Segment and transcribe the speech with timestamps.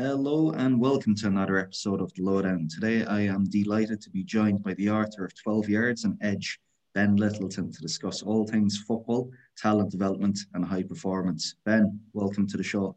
[0.00, 2.68] Hello and welcome to another episode of The Lowdown.
[2.70, 6.58] Today I am delighted to be joined by the author of 12 Yards and Edge,
[6.94, 11.56] Ben Lyttleton, to discuss all things football, talent development, and high performance.
[11.66, 12.96] Ben, welcome to the show.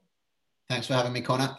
[0.70, 1.54] Thanks for having me, Connor.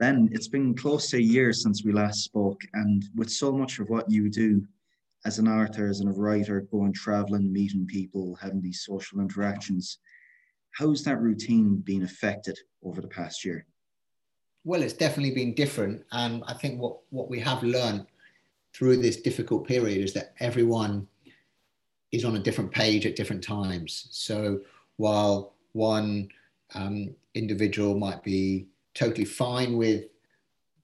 [0.00, 3.78] Ben, it's been close to a year since we last spoke, and with so much
[3.78, 4.66] of what you do
[5.24, 9.98] as an author, as a writer, going traveling, meeting people, having these social interactions,
[10.72, 13.64] how's that routine been affected over the past year?
[14.64, 16.04] Well, it's definitely been different.
[16.12, 18.06] And I think what, what we have learned
[18.74, 21.06] through this difficult period is that everyone
[22.12, 24.08] is on a different page at different times.
[24.10, 24.60] So
[24.96, 26.28] while one
[26.74, 30.04] um, individual might be totally fine with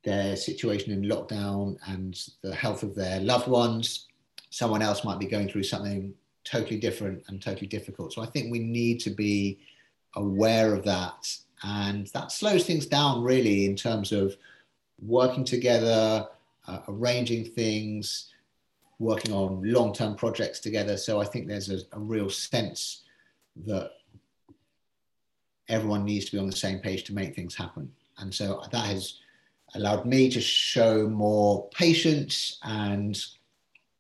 [0.05, 4.07] their situation in lockdown and the health of their loved ones,
[4.51, 8.13] someone else might be going through something totally different and totally difficult.
[8.13, 9.59] So I think we need to be
[10.15, 14.37] aware of that and that slows things down really in terms of
[15.01, 16.29] working together,
[16.69, 18.33] uh, arranging things,
[19.01, 20.97] working on long term projects together.
[20.97, 23.03] So I think there's a, a real sense
[23.65, 23.91] that
[25.69, 27.91] everyone needs to be on the same page to make things happen.
[28.19, 29.19] And so that has
[29.75, 33.21] allowed me to show more patience and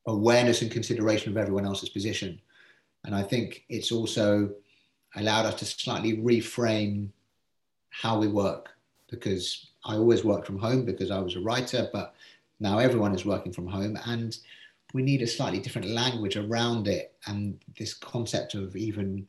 [0.07, 2.41] awareness and consideration of everyone else's position.
[3.05, 4.51] And I think it's also
[5.17, 7.09] allowed us to slightly reframe
[8.01, 8.71] how we work
[9.11, 12.15] because I always worked from home because I was a writer, but
[12.61, 14.37] now everyone is working from home and
[14.93, 17.15] we need a slightly different language around it.
[17.27, 19.27] And this concept of even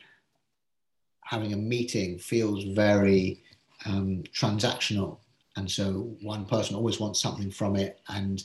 [1.22, 3.44] having a meeting feels very
[3.86, 5.18] um, transactional.
[5.56, 8.44] And so one person always wants something from it, and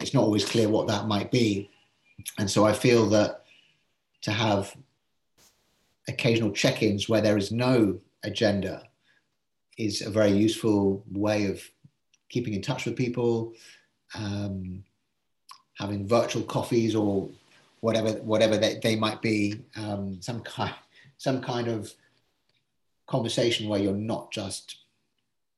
[0.00, 1.70] it's not always clear what that might be.
[2.38, 3.44] And so I feel that
[4.22, 4.76] to have
[6.08, 8.82] occasional check ins where there is no agenda
[9.78, 11.62] is a very useful way of
[12.28, 13.52] keeping in touch with people,
[14.14, 14.84] um,
[15.74, 17.28] having virtual coffees or
[17.80, 20.74] whatever whatever they, they might be, um, some kind
[21.18, 21.92] some kind of
[23.06, 24.76] conversation where you're not just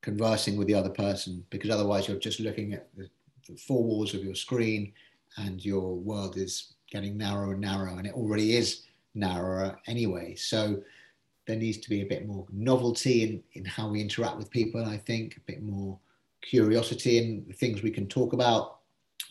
[0.03, 3.09] conversing with the other person, because otherwise you're just looking at the,
[3.49, 4.93] the four walls of your screen
[5.39, 8.83] and your world is getting narrower and narrower, and it already is
[9.15, 10.34] narrower anyway.
[10.34, 10.83] So
[11.47, 14.84] there needs to be a bit more novelty in, in how we interact with people,
[14.84, 15.99] I think, a bit more
[16.43, 18.78] curiosity in the things we can talk about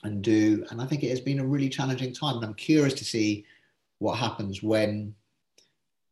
[0.03, 0.65] and do.
[0.69, 2.35] And I think it has been a really challenging time.
[2.37, 3.45] And I'm curious to see
[3.99, 5.15] what happens when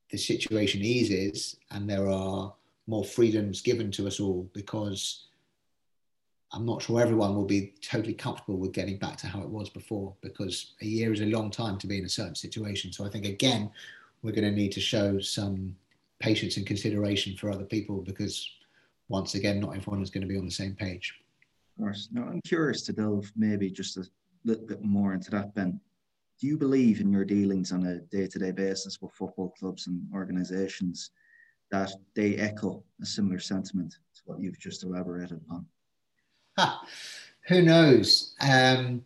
[0.09, 2.53] the situation eases and there are
[2.87, 5.27] more freedoms given to us all because
[6.53, 9.69] I'm not sure everyone will be totally comfortable with getting back to how it was
[9.69, 12.91] before because a year is a long time to be in a certain situation.
[12.91, 13.71] So I think again,
[14.21, 15.75] we're going to need to show some
[16.21, 18.47] patience and consideration for other people because
[19.09, 21.13] once again, not everyone is going to be on the same page.
[21.75, 22.09] Of course.
[22.11, 24.05] Now, I'm curious to delve maybe just a
[24.45, 25.79] little bit more into that, Ben.
[26.39, 29.87] Do you believe in your dealings on a day to day basis with football clubs
[29.87, 31.11] and organisations
[31.71, 35.65] that they echo a similar sentiment to what you've just elaborated upon?
[36.57, 36.83] Ha,
[37.47, 38.33] who knows?
[38.41, 39.03] Um,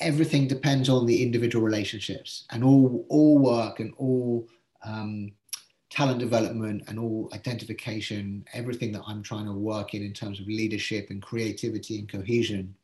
[0.00, 4.46] everything depends on the individual relationships and all, all work and all
[4.84, 5.32] um,
[5.90, 10.46] talent development and all identification, everything that I'm trying to work in in terms of
[10.46, 12.74] leadership and creativity and cohesion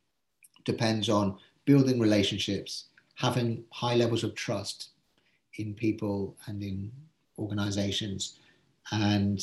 [0.64, 2.86] depends on building relationships,
[3.16, 4.90] having high levels of trust
[5.56, 6.90] in people and in
[7.38, 8.38] organizations.
[8.90, 9.42] And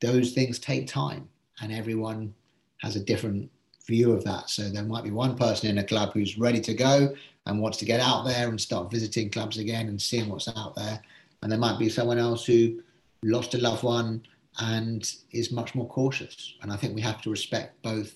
[0.00, 1.28] those things take time,
[1.60, 2.34] and everyone
[2.78, 3.50] has a different
[3.86, 4.50] view of that.
[4.50, 7.14] So there might be one person in a club who's ready to go
[7.46, 10.74] and wants to get out there and start visiting clubs again and seeing what's out
[10.76, 11.00] there.
[11.42, 12.80] And there might be someone else who
[13.24, 14.22] lost a loved one
[14.58, 16.54] and is much more cautious.
[16.62, 18.14] And I think we have to respect both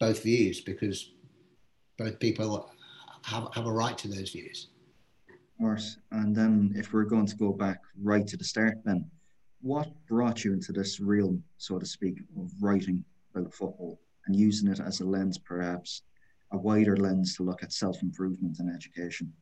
[0.00, 1.12] both views because
[1.98, 2.70] both people
[3.22, 4.68] have, have a right to those views.
[5.28, 5.98] Of course.
[6.10, 9.08] And then if we're going to go back right to the start then,
[9.62, 13.02] what brought you into this realm, so to speak, of writing
[13.34, 16.02] about football and using it as a lens perhaps
[16.54, 19.32] a wider lens to look at self improvement and education?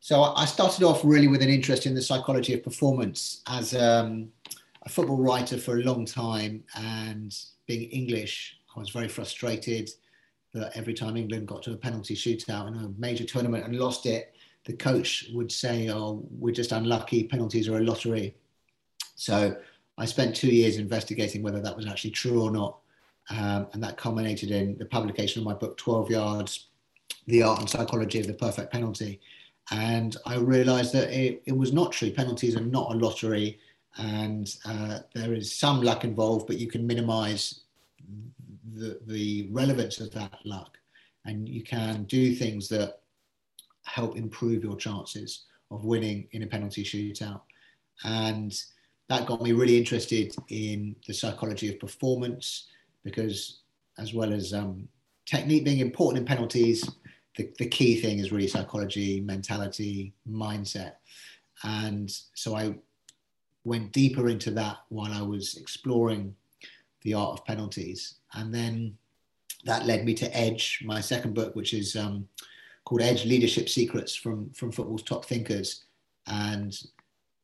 [0.00, 4.30] So I started off really with an interest in the psychology of performance as um,
[4.82, 7.36] a football writer for a long time, and
[7.66, 9.90] being English, I was very frustrated
[10.54, 14.06] that every time England got to a penalty shootout in a major tournament and lost
[14.06, 14.34] it,
[14.64, 17.24] the coach would say, "Oh, we're just unlucky.
[17.24, 18.34] Penalties are a lottery."
[19.16, 19.56] So
[19.98, 22.78] I spent two years investigating whether that was actually true or not.
[23.28, 26.66] Um, and that culminated in the publication of my book, 12 Yards
[27.26, 29.20] The Art and Psychology of the Perfect Penalty.
[29.70, 32.10] And I realized that it, it was not true.
[32.10, 33.58] Penalties are not a lottery.
[33.98, 37.60] and uh, there is some luck involved, but you can minimize
[38.74, 40.78] the, the relevance of that luck
[41.24, 43.00] and you can do things that
[43.84, 47.42] help improve your chances of winning in a penalty shootout.
[48.04, 48.58] And
[49.08, 52.68] that got me really interested in the psychology of performance
[53.04, 53.60] because,
[53.98, 54.88] as well as um,
[55.26, 56.88] technique being important in penalties,
[57.36, 60.94] the, the key thing is really psychology, mentality, mindset.
[61.62, 62.74] And so I
[63.64, 66.34] went deeper into that while I was exploring
[67.02, 68.16] the art of penalties.
[68.34, 68.96] And then
[69.64, 72.28] that led me to Edge, my second book, which is um,
[72.84, 75.84] called Edge Leadership Secrets from, from Football's Top Thinkers.
[76.26, 76.76] And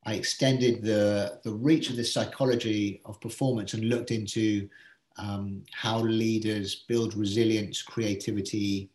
[0.05, 4.69] I extended the, the reach of this psychology of performance and looked into
[5.19, 8.91] um, how leaders build resilience, creativity,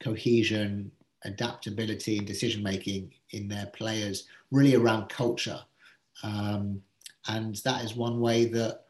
[0.00, 0.90] cohesion,
[1.24, 5.60] adaptability, and decision making in their players, really around culture.
[6.22, 6.80] Um,
[7.28, 8.84] and that is one way that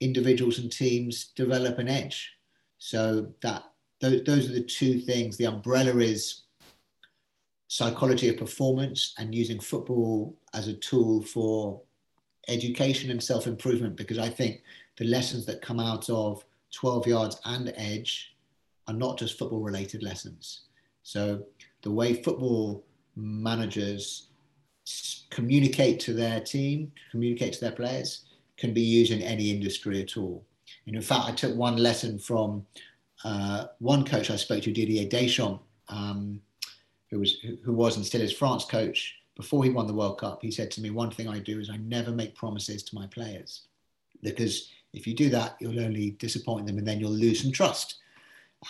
[0.00, 2.32] individuals and teams develop an edge.
[2.78, 3.64] So that
[4.00, 5.36] those, those are the two things.
[5.36, 6.42] The umbrella is
[7.68, 11.80] psychology of performance and using football as a tool for
[12.48, 14.62] education and self-improvement because I think
[14.96, 18.34] the lessons that come out of 12 yards and edge
[18.86, 20.62] are not just football related lessons.
[21.02, 21.44] So
[21.82, 22.84] the way football
[23.16, 24.28] managers
[25.30, 28.24] communicate to their team, communicate to their players,
[28.56, 30.44] can be used in any industry at all.
[30.86, 32.66] And in fact, I took one lesson from
[33.24, 36.40] uh, one coach I spoke to, Didier Deschamps, um,
[37.10, 39.16] who was who was and still is France coach.
[39.36, 41.70] Before he won the World Cup, he said to me, "One thing I do is
[41.70, 43.62] I never make promises to my players,
[44.22, 47.96] because if you do that, you'll only disappoint them, and then you'll lose some trust."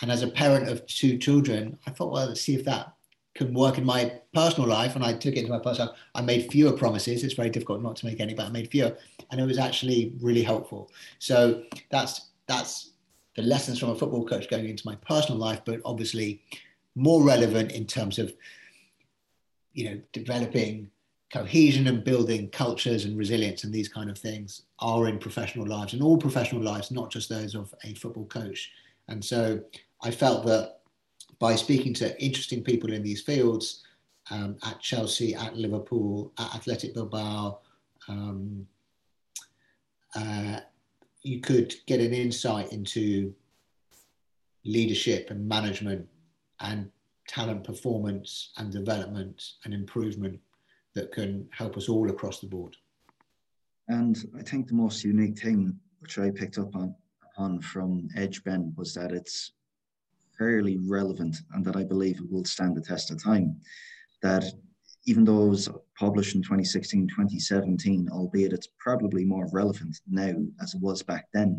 [0.01, 2.93] And as a parent of two children, I thought, well, let's see if that
[3.33, 4.95] can work in my personal life.
[4.95, 5.99] And I took it into my personal life.
[6.15, 7.23] I made fewer promises.
[7.23, 8.95] It's very difficult not to make any, but I made fewer.
[9.31, 10.91] And it was actually really helpful.
[11.19, 12.91] So that's that's
[13.35, 16.41] the lessons from a football coach going into my personal life, but obviously
[16.95, 18.33] more relevant in terms of
[19.73, 20.89] you know developing
[21.31, 25.93] cohesion and building cultures and resilience and these kind of things are in professional lives
[25.93, 28.71] and all professional lives, not just those of a football coach.
[29.07, 29.61] And so
[30.03, 30.79] I felt that
[31.39, 33.83] by speaking to interesting people in these fields
[34.31, 37.59] um, at Chelsea, at Liverpool, at Athletic Bilbao,
[38.07, 38.67] um,
[40.15, 40.59] uh,
[41.23, 43.33] you could get an insight into
[44.63, 46.07] leadership and management
[46.59, 46.89] and
[47.27, 50.39] talent performance and development and improvement
[50.95, 52.75] that can help us all across the board.
[53.87, 56.95] And I think the most unique thing which I picked up on,
[57.37, 59.51] on from Edge Ben was that it's
[60.37, 63.59] fairly relevant and that I believe it will stand the test of time.
[64.21, 64.45] That
[65.05, 70.73] even though it was published in 2016, 2017, albeit it's probably more relevant now as
[70.73, 71.57] it was back then.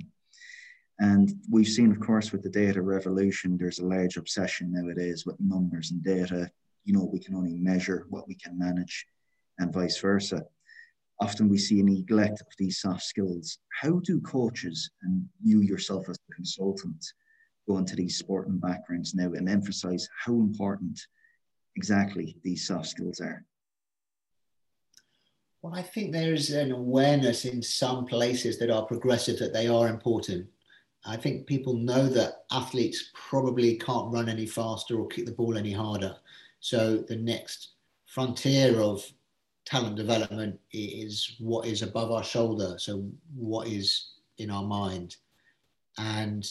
[0.99, 5.37] And we've seen, of course, with the data revolution, there's a large obsession nowadays with
[5.39, 6.51] numbers and data.
[6.85, 9.07] You know, we can only measure what we can manage,
[9.59, 10.43] and vice versa.
[11.21, 13.59] Often we see a neglect of these soft skills.
[13.81, 17.05] How do coaches and you yourself as a consultant
[17.67, 21.01] go into these sporting backgrounds now and emphasize how important
[21.75, 23.45] exactly these soft skills are?
[25.63, 29.67] Well, I think there is an awareness in some places that are progressive that they
[29.67, 30.47] are important.
[31.05, 35.57] I think people know that athletes probably can't run any faster or kick the ball
[35.57, 36.17] any harder.
[36.61, 37.71] So the next
[38.07, 39.05] frontier of
[39.67, 42.77] talent development is what is above our shoulder.
[42.79, 43.05] So
[43.35, 45.17] what is in our mind.
[45.99, 46.49] And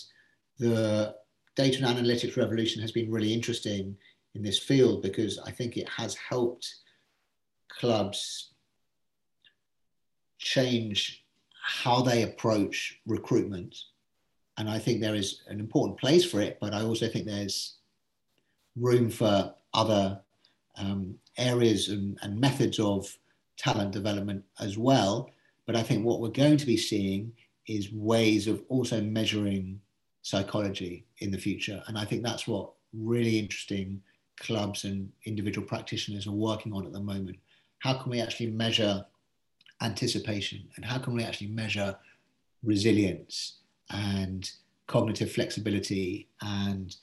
[0.60, 1.16] the
[1.56, 3.96] data and analytics revolution has been really interesting
[4.36, 6.76] in this field because I think it has helped
[7.70, 8.52] clubs
[10.38, 11.24] change
[11.64, 13.76] how they approach recruitment.
[14.58, 17.78] And I think there is an important place for it, but I also think there's
[18.76, 20.20] room for other
[20.78, 23.18] um, areas and, and methods of
[23.58, 25.30] talent development as well.
[25.66, 27.32] But I think what we're going to be seeing
[27.68, 29.82] is ways of also measuring
[30.22, 31.82] psychology in the future.
[31.88, 34.02] And I think that's what really interesting
[34.40, 37.38] clubs and individual practitioners are working on at the moment.
[37.80, 39.06] How can we actually measure
[39.82, 41.96] anticipation and how can we actually measure
[42.64, 43.60] resilience
[43.92, 44.50] and
[44.88, 46.96] cognitive flexibility and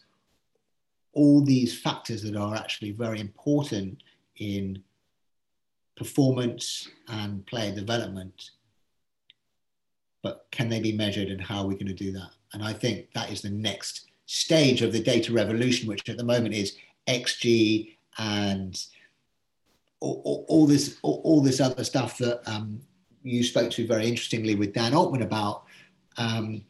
[1.12, 4.02] all these factors that are actually very important
[4.37, 4.83] in
[5.97, 8.50] performance and player development
[10.23, 12.73] but can they be measured and how are we going to do that and I
[12.73, 16.76] think that is the next stage of the data revolution, which at the moment is
[17.07, 18.83] XG and
[20.00, 22.81] all, all, all this all, all, this other stuff that um,
[23.23, 25.64] you spoke to very interestingly with Dan Altman about.
[26.16, 26.64] Um,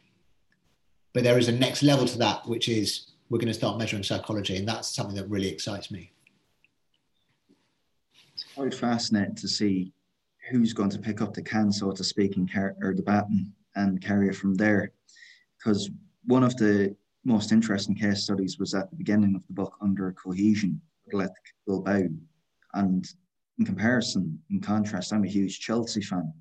[1.13, 4.03] but there is a next level to that, which is we're going to start measuring
[4.03, 6.11] psychology, and that's something that really excites me.
[8.33, 9.93] It's quite fascinating to see
[10.49, 13.53] who's going to pick up the can, so to speak, and car- or the baton
[13.75, 14.91] and carry it from there.
[15.57, 15.89] Because
[16.25, 20.11] one of the most interesting case studies was at the beginning of the book under
[20.13, 22.03] cohesion, Athletic Bilbao.
[22.73, 23.07] And
[23.59, 26.33] in comparison, in contrast, I'm a huge Chelsea fan.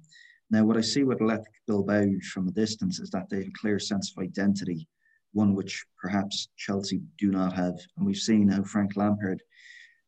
[0.50, 3.58] Now, what I see with Athletic Bilbao from a distance is that they have a
[3.60, 4.88] clear sense of identity,
[5.32, 7.78] one which perhaps Chelsea do not have.
[7.96, 9.42] And we've seen how Frank Lampard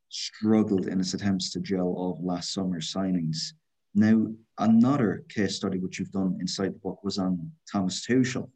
[0.08, 3.52] struggled in his attempts to gel of last summer's signings.
[3.94, 4.26] Now,
[4.58, 8.50] another case study which you've done inside the book was on Thomas Tuchel.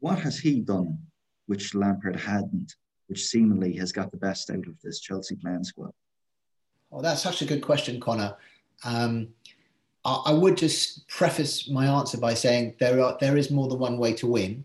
[0.00, 0.98] What has he done
[1.46, 2.74] which Lampard hadn't,
[3.08, 5.92] which seemingly has got the best out of this Chelsea playing squad?
[6.90, 8.36] Well, that's such a good question, Connor.
[8.84, 9.28] Um,
[10.04, 13.78] I, I, would just preface my answer by saying there are there is more than
[13.78, 14.64] one way to win,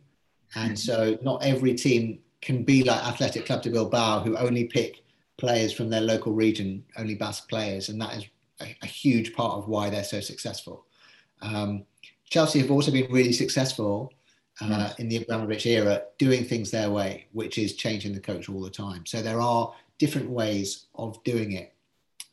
[0.55, 5.03] and so not every team can be like Athletic Club de Bilbao, who only pick
[5.37, 8.25] players from their local region, only Basque players, and that is
[8.61, 10.85] a, a huge part of why they're so successful.
[11.41, 11.85] Um,
[12.29, 14.13] Chelsea have also been really successful
[14.61, 18.61] uh, in the Abramovich era, doing things their way, which is changing the coach all
[18.61, 19.05] the time.
[19.05, 21.73] So there are different ways of doing it.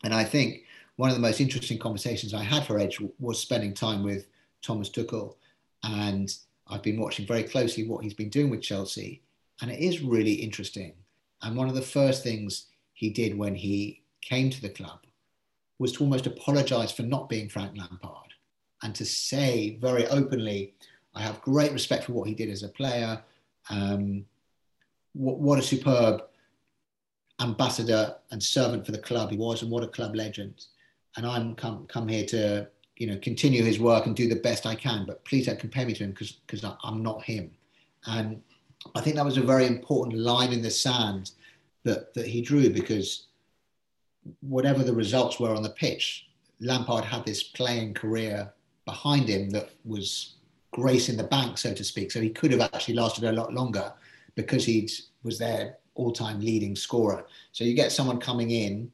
[0.03, 0.65] And I think
[0.97, 4.27] one of the most interesting conversations I had for Edge was spending time with
[4.63, 5.35] Thomas Tuchel.
[5.83, 6.35] And
[6.67, 9.23] I've been watching very closely what he's been doing with Chelsea.
[9.61, 10.95] And it is really interesting.
[11.43, 15.01] And one of the first things he did when he came to the club
[15.79, 18.25] was to almost apologize for not being Frank Lampard
[18.85, 20.75] and to say very openly,
[21.15, 23.23] I have great respect for what he did as a player.
[23.71, 24.27] Um,
[25.15, 26.23] what, what, a superb
[27.41, 30.67] ambassador and servant for the club he was, and what a club legend.
[31.17, 34.67] And I'm come come here to you know continue his work and do the best
[34.67, 35.05] I can.
[35.07, 37.51] But please don't compare me to him because because I'm not him.
[38.07, 38.43] And
[38.95, 41.33] I think that was a very important line in the sand
[41.85, 43.27] that that he drew because
[44.41, 46.29] whatever the results were on the pitch,
[46.61, 48.53] Lampard had this playing career
[48.85, 50.35] behind him that was
[50.73, 52.11] grace in the bank, so to speak.
[52.11, 53.93] So he could have actually lasted a lot longer
[54.35, 54.89] because he
[55.23, 57.25] was their all-time leading scorer.
[57.53, 58.91] So you get someone coming in,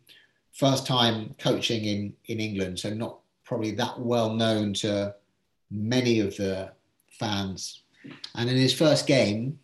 [0.53, 3.20] first time coaching in in England, so not
[3.51, 5.13] probably that well known to
[5.73, 6.71] many of the
[7.19, 7.83] fans.
[8.37, 9.59] And in his first game,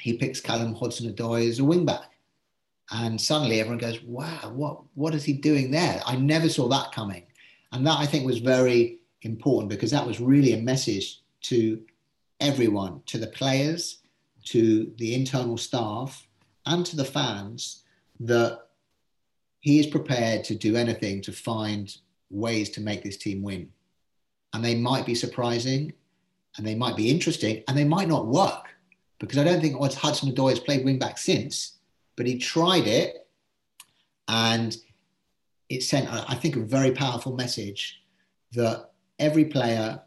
[0.00, 2.10] he picks Callum Hudson-Odoi as a wing back.
[2.90, 6.02] And suddenly everyone goes, wow, what, what is he doing there?
[6.04, 7.22] I never saw that coming.
[7.70, 11.80] And that I think was very important because that was really a message to
[12.40, 13.98] everyone, to the players,
[14.46, 16.26] to the internal staff,
[16.66, 17.84] and to the fans
[18.18, 18.62] that
[19.60, 21.98] he is prepared to do anything to find
[22.32, 23.68] ways to make this team win.
[24.52, 25.92] And they might be surprising
[26.56, 28.66] and they might be interesting and they might not work
[29.18, 31.78] because I don't think Hudson Odoi has played wing back since,
[32.16, 33.28] but he tried it
[34.28, 34.76] and
[35.68, 38.02] it sent, I think, a very powerful message
[38.52, 40.00] that every player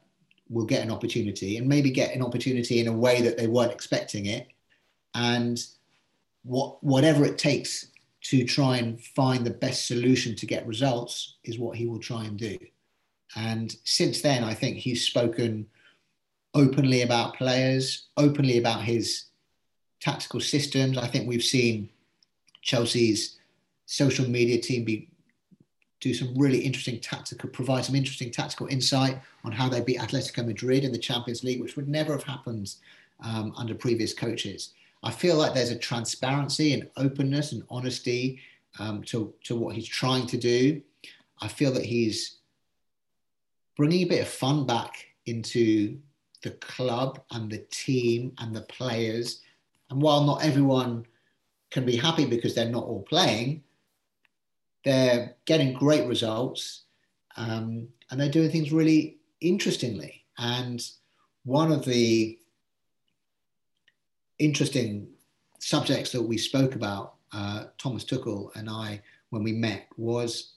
[0.50, 3.72] will get an opportunity and maybe get an opportunity in a way that they weren't
[3.72, 4.48] expecting it.
[5.16, 5.64] And
[6.44, 7.88] what, whatever it takes
[8.30, 12.24] to try and find the best solution to get results is what he will try
[12.24, 12.58] and do.
[13.36, 15.68] And since then, I think he's spoken
[16.56, 19.26] openly about players, openly about his
[20.00, 20.98] tactical systems.
[20.98, 21.90] I think we've seen
[22.64, 23.38] Chelsea's
[23.86, 25.08] social media team be
[26.00, 30.46] do some really interesting tactical, provide some interesting tactical insight on how they beat Atletico
[30.46, 32.76] Madrid in the Champions League, which would never have happened
[33.24, 34.74] um, under previous coaches.
[35.06, 38.40] I feel like there's a transparency and openness and honesty
[38.80, 40.82] um, to, to what he's trying to do.
[41.42, 42.40] I feel that he's
[43.78, 46.00] bringing a bit of fun back into
[46.42, 49.42] the club and the team and the players.
[49.92, 51.06] And while not everyone
[51.70, 53.64] can be happy because they're not all playing,
[54.84, 56.84] they're getting great results
[57.38, 60.26] um, and they're doing things really interestingly.
[60.40, 60.84] And
[61.44, 62.40] one of the
[64.40, 65.08] interesting
[65.60, 70.54] subjects that we spoke about, uh, Thomas Tuchel and I, when we met, was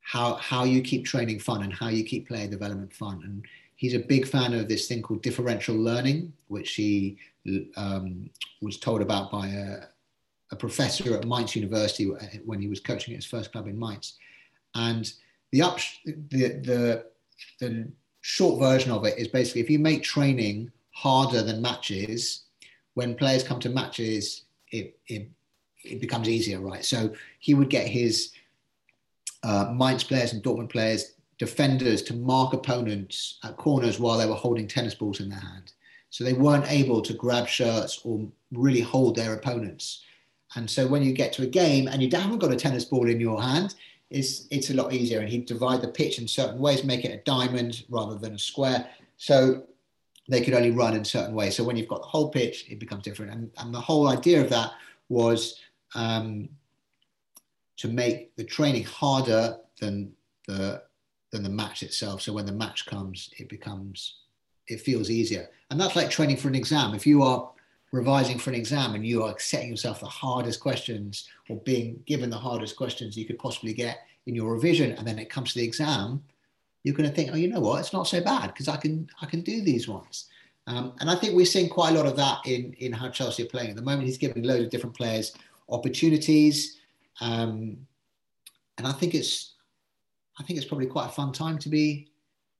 [0.00, 3.22] how, how you keep training fun and how you keep player development fun.
[3.24, 3.44] And
[3.76, 7.18] he's a big fan of this thing called differential learning, which he
[7.76, 8.30] um,
[8.62, 9.78] was told about by a,
[10.52, 12.04] a professor at Mainz University
[12.44, 14.16] when he was coaching at his first club in Mainz.
[14.74, 15.12] And
[15.52, 17.04] the, up, the, the,
[17.60, 17.88] the
[18.20, 22.45] short version of it is basically if you make training harder than matches,
[22.96, 25.28] when players come to matches, it, it,
[25.84, 26.82] it becomes easier, right?
[26.82, 28.32] So he would get his
[29.42, 34.34] uh, Mainz players and Dortmund players defenders to mark opponents at corners while they were
[34.34, 35.74] holding tennis balls in their hand.
[36.08, 40.02] So they weren't able to grab shirts or really hold their opponents.
[40.54, 43.10] And so when you get to a game and you haven't got a tennis ball
[43.10, 43.74] in your hand,
[44.08, 45.20] it's, it's a lot easier.
[45.20, 48.38] And he'd divide the pitch in certain ways, make it a diamond rather than a
[48.38, 48.88] square.
[49.18, 49.64] So
[50.28, 51.56] they could only run in certain ways.
[51.56, 53.32] So when you've got the whole pitch, it becomes different.
[53.32, 54.72] And, and the whole idea of that
[55.08, 55.60] was
[55.94, 56.48] um,
[57.76, 60.12] to make the training harder than
[60.46, 60.82] the
[61.32, 62.22] than the match itself.
[62.22, 64.16] So when the match comes, it becomes
[64.68, 65.48] it feels easier.
[65.70, 66.94] And that's like training for an exam.
[66.94, 67.50] If you are
[67.92, 72.30] revising for an exam and you are setting yourself the hardest questions or being given
[72.30, 75.60] the hardest questions you could possibly get in your revision, and then it comes to
[75.60, 76.22] the exam,
[76.86, 79.10] you're going to think, oh, you know what, it's not so bad because I can
[79.20, 80.26] I can do these ones.
[80.68, 83.42] Um, and I think we're seeing quite a lot of that in in how Chelsea
[83.42, 84.04] are playing at the moment.
[84.04, 85.32] He's giving loads of different players
[85.68, 86.78] opportunities,
[87.20, 87.76] um,
[88.78, 89.54] and I think it's
[90.38, 92.06] I think it's probably quite a fun time to be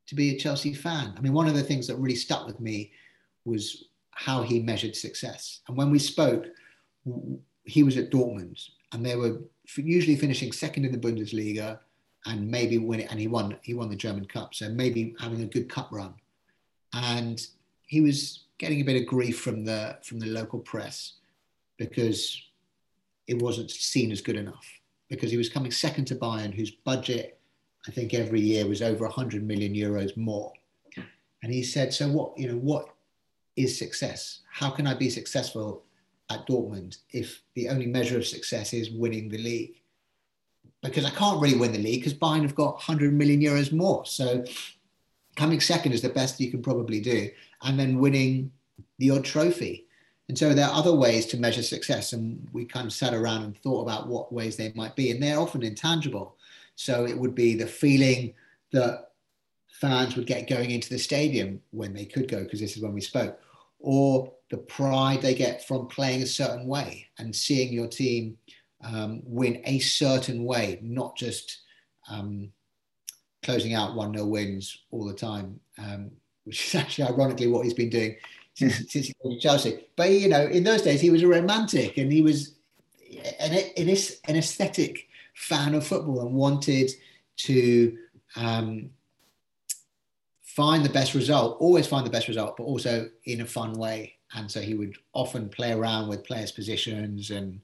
[0.08, 1.14] to be a Chelsea fan.
[1.16, 2.90] I mean, one of the things that really stuck with me
[3.44, 5.60] was how he measured success.
[5.68, 6.46] And when we spoke,
[7.62, 9.38] he was at Dortmund, and they were
[9.76, 11.78] usually finishing second in the Bundesliga,
[12.26, 13.10] and maybe win it.
[13.10, 13.56] And he won.
[13.62, 16.14] He won the German Cup, so maybe having a good cup run.
[16.92, 17.44] And
[17.86, 21.14] he was getting a bit of grief from the from the local press
[21.78, 22.42] because
[23.26, 24.66] it wasn't seen as good enough
[25.08, 27.38] because he was coming second to Bayern, whose budget
[27.86, 30.52] I think every year was over 100 million euros more.
[31.42, 32.36] And he said, "So what?
[32.36, 32.88] You know, what
[33.54, 34.40] is success?
[34.50, 35.84] How can I be successful
[36.30, 39.80] at Dortmund if the only measure of success is winning the league?
[40.86, 44.06] Because I can't really win the league because Bayern have got 100 million euros more.
[44.06, 44.44] So
[45.36, 47.30] coming second is the best you can probably do,
[47.62, 48.52] and then winning
[48.98, 49.84] the odd trophy."
[50.28, 53.44] And so there are other ways to measure success, and we kind of sat around
[53.44, 56.36] and thought about what ways they might be, and they're often intangible.
[56.74, 58.34] So it would be the feeling
[58.72, 59.12] that
[59.68, 62.92] fans would get going into the stadium when they could go, because this is when
[62.92, 63.38] we spoke,
[63.78, 68.36] or the pride they get from playing a certain way and seeing your team
[68.82, 71.60] um, win a certain way, not just
[72.10, 72.52] um,
[73.42, 76.10] closing out 1 0 wins all the time, um,
[76.44, 78.16] which is actually ironically what he's been doing
[78.54, 79.84] since, since he came to Chelsea.
[79.96, 82.54] But, you know, in those days, he was a romantic and he was
[83.40, 83.96] an, an,
[84.28, 86.90] an aesthetic fan of football and wanted
[87.36, 87.96] to
[88.36, 88.90] um,
[90.42, 94.14] find the best result, always find the best result, but also in a fun way.
[94.34, 97.60] And so he would often play around with players' positions and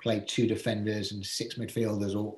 [0.00, 2.36] play two defenders and six midfielders or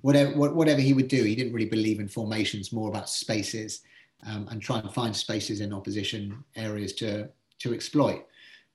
[0.00, 1.22] whatever, whatever he would do.
[1.22, 3.82] He didn't really believe in formations, more about spaces
[4.26, 8.26] um, and try and find spaces in opposition areas to, to exploit.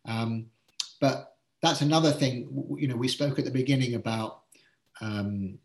[0.05, 0.47] Um,
[1.01, 4.41] but that's another thing, you know, we spoke at the beginning about
[5.01, 5.57] um,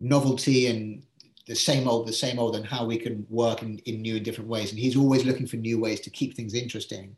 [0.00, 1.02] novelty and
[1.46, 4.24] the same old, the same old, and how we can work in, in new and
[4.24, 4.70] different ways.
[4.70, 7.16] And he's always looking for new ways to keep things interesting,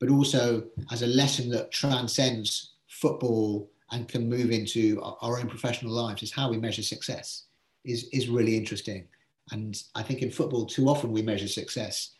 [0.00, 5.92] but also as a lesson that transcends football and can move into our own professional
[5.92, 7.44] lives is how we measure success
[7.84, 9.06] is, is really interesting.
[9.50, 12.10] And I think in football, too often we measure success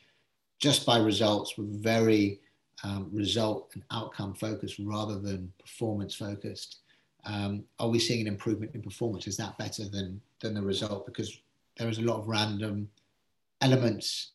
[0.59, 1.59] just by results.
[1.59, 2.41] We're very
[2.85, 6.79] um, result and outcome focused rather than performance focused
[7.25, 9.27] um, are we seeing an improvement in performance?
[9.27, 11.07] Is that better than than the result?
[11.07, 11.41] Because
[11.77, 12.89] there is a lot of random
[13.61, 14.33] elements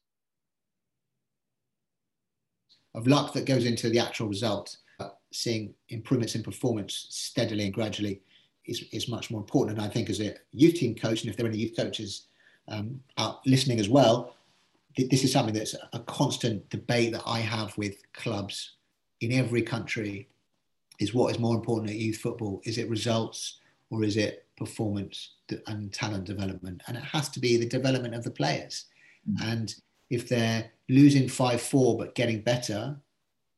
[2.95, 4.77] of luck that goes into the actual result.
[4.99, 8.21] But seeing improvements in performance steadily and gradually
[8.65, 9.77] is, is much more important.
[9.77, 12.27] And I think as a youth team coach, and if there are any youth coaches
[12.67, 14.35] um, out listening as well,
[14.95, 18.75] this is something that's a constant debate that I have with clubs
[19.21, 20.27] in every country
[20.99, 22.61] is what is more important at youth football?
[22.63, 25.35] Is it results or is it performance
[25.67, 26.83] and talent development?
[26.87, 28.85] And it has to be the development of the players.
[29.29, 29.51] Mm.
[29.51, 29.75] And
[30.09, 32.95] if they're losing 5 4 but getting better,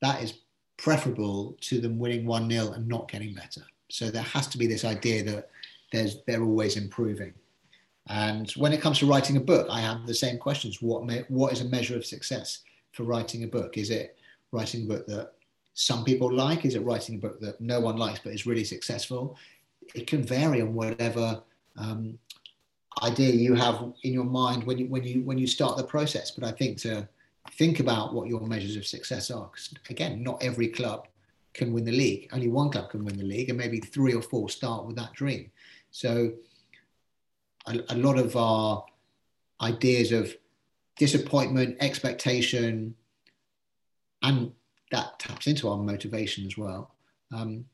[0.01, 0.39] that is
[0.77, 3.61] preferable to them winning 1 0 and not getting better.
[3.89, 5.49] So there has to be this idea that
[5.91, 7.33] there's, they're always improving.
[8.07, 10.81] And when it comes to writing a book, I have the same questions.
[10.81, 12.59] What, what is a measure of success
[12.91, 13.77] for writing a book?
[13.77, 14.17] Is it
[14.51, 15.31] writing a book that
[15.73, 16.65] some people like?
[16.65, 19.37] Is it writing a book that no one likes but is really successful?
[19.95, 21.41] It can vary on whatever
[21.77, 22.17] um,
[23.03, 26.31] idea you have in your mind when you when you when you start the process.
[26.31, 27.07] But I think to
[27.51, 29.49] think about what your measures of success are.
[29.51, 31.07] Because again, not every club
[31.53, 32.29] can win the league.
[32.33, 35.13] Only one club can win the league, and maybe three or four start with that
[35.13, 35.51] dream.
[35.91, 36.33] So
[37.67, 38.85] a, a lot of our
[39.61, 40.35] ideas of
[40.97, 42.95] disappointment, expectation,
[44.21, 44.51] and
[44.91, 46.95] that taps into our motivation as well,
[47.33, 47.65] um,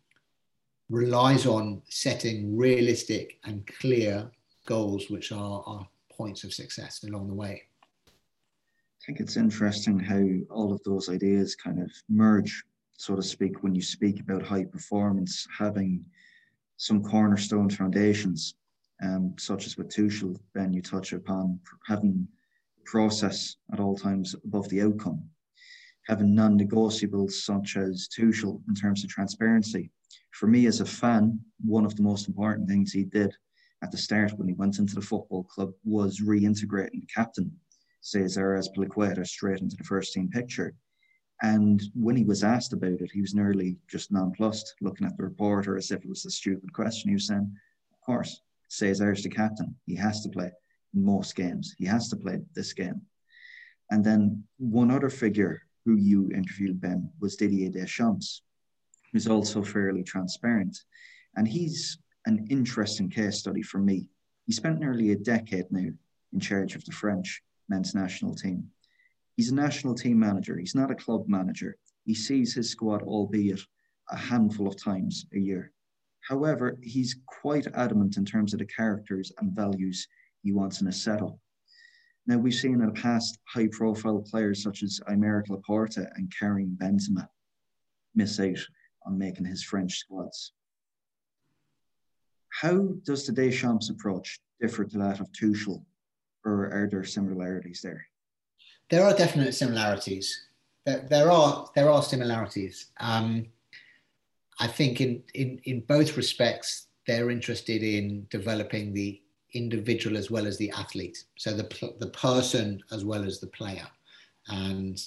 [0.89, 4.29] relies on setting realistic and clear
[4.65, 7.63] goals which are, are points of success along the way.
[9.01, 12.63] I think it's interesting how all of those ideas kind of merge,
[12.97, 16.05] so to speak, when you speak about high performance, having
[16.77, 18.53] some cornerstone foundations,
[19.01, 22.27] um, such as with Tuchel, Ben, you touch upon having
[22.85, 25.23] process at all times above the outcome,
[26.05, 29.89] having non-negotiables such as Tuchel in terms of transparency.
[30.29, 33.35] For me as a fan, one of the most important things he did
[33.81, 37.51] at the start when he went into the football club was reintegrating the captain
[38.01, 40.73] Cesar Azpilicueta straight into the first team picture.
[41.43, 45.23] And when he was asked about it, he was nearly just nonplussed, looking at the
[45.23, 47.09] reporter as if it was a stupid question.
[47.09, 47.55] He was saying,
[47.93, 49.75] Of course, Cesar's the captain.
[49.85, 50.51] He has to play
[50.93, 51.73] in most games.
[51.77, 53.01] He has to play this game.
[53.89, 58.43] And then one other figure who you interviewed, Ben, was Didier Deschamps,
[59.11, 60.77] who's also fairly transparent.
[61.35, 64.09] And he's an interesting case study for me.
[64.45, 65.89] He spent nearly a decade now
[66.33, 68.69] in charge of the French men's national team.
[69.35, 71.77] He's a national team manager, he's not a club manager.
[72.03, 73.61] He sees his squad, albeit
[74.09, 75.71] a handful of times a year.
[76.27, 80.07] However, he's quite adamant in terms of the characters and values
[80.43, 81.37] he wants in a setup.
[82.27, 86.77] Now, we've seen in the past high profile players such as Aymeric Laporte and Karim
[86.79, 87.27] Benzema
[88.13, 88.59] miss out
[89.05, 90.53] on making his French squads.
[92.49, 95.83] How does the Deschamps approach differ to that of Tuchel
[96.45, 98.05] or are there similarities there?
[98.89, 100.47] There are definite similarities.
[100.85, 102.87] There, there are there are similarities.
[102.99, 103.47] Um,
[104.59, 109.21] I think in, in in both respects, they're interested in developing the
[109.53, 111.23] individual as well as the athlete.
[111.37, 113.87] So the the person as well as the player,
[114.47, 115.01] and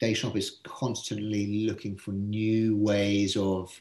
[0.00, 3.80] Deschamps is constantly looking for new ways of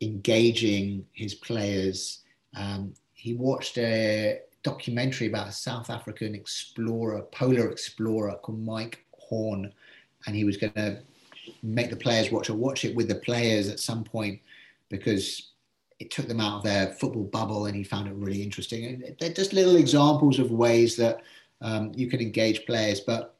[0.00, 2.20] engaging his players.
[2.56, 9.72] Um, he watched a documentary about a South African explorer, polar explorer called Mike Horn,
[10.26, 10.98] and he was going to
[11.62, 14.40] make the players watch or watch it with the players at some point
[14.88, 15.50] because
[15.98, 18.84] it took them out of their football bubble and he found it really interesting.
[18.84, 21.22] And they're just little examples of ways that
[21.60, 23.00] um, you can engage players.
[23.00, 23.36] But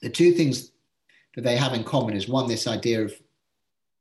[0.00, 0.72] the two things
[1.34, 3.14] that they have in common is one, this idea of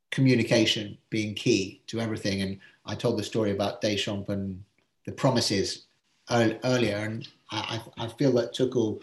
[0.10, 2.42] communication being key to everything.
[2.42, 4.64] And I told the story about Deschamps and
[5.06, 5.86] the promises
[6.32, 9.02] earlier, and I, I feel that Tuchel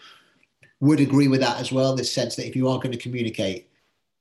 [0.79, 1.95] would agree with that as well.
[1.95, 3.69] This sense that if you are going to communicate,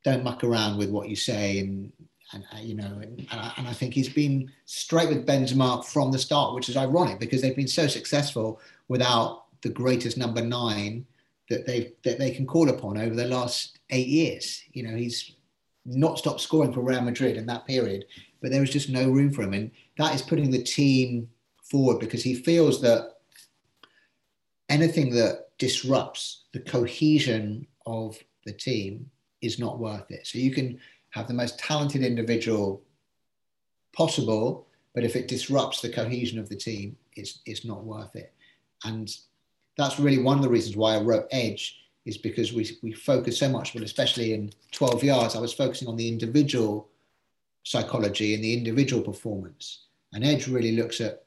[0.04, 1.92] don't muck around with what you say, and
[2.32, 6.18] and uh, you know, and, and, I, think he's been straight with Benzema from the
[6.18, 11.06] start, which is ironic because they've been so successful without the greatest number nine
[11.48, 14.62] that they that they can call upon over the last eight years.
[14.72, 15.32] You know, he's
[15.86, 18.04] not stopped scoring for Real Madrid in that period,
[18.42, 21.28] but there was just no room for him, and that is putting the team
[21.70, 23.18] forward because he feels that
[24.68, 29.10] anything that disrupts the cohesion of the team
[29.42, 30.26] is not worth it.
[30.26, 30.78] So you can
[31.10, 32.82] have the most talented individual
[33.92, 38.32] possible, but if it disrupts the cohesion of the team, it's, it's not worth it.
[38.84, 39.14] And
[39.76, 43.38] that's really one of the reasons why I wrote Edge is because we, we focus
[43.38, 46.88] so much, but especially in 12 yards, I was focusing on the individual
[47.64, 49.84] psychology and the individual performance.
[50.12, 51.24] And Edge really looks at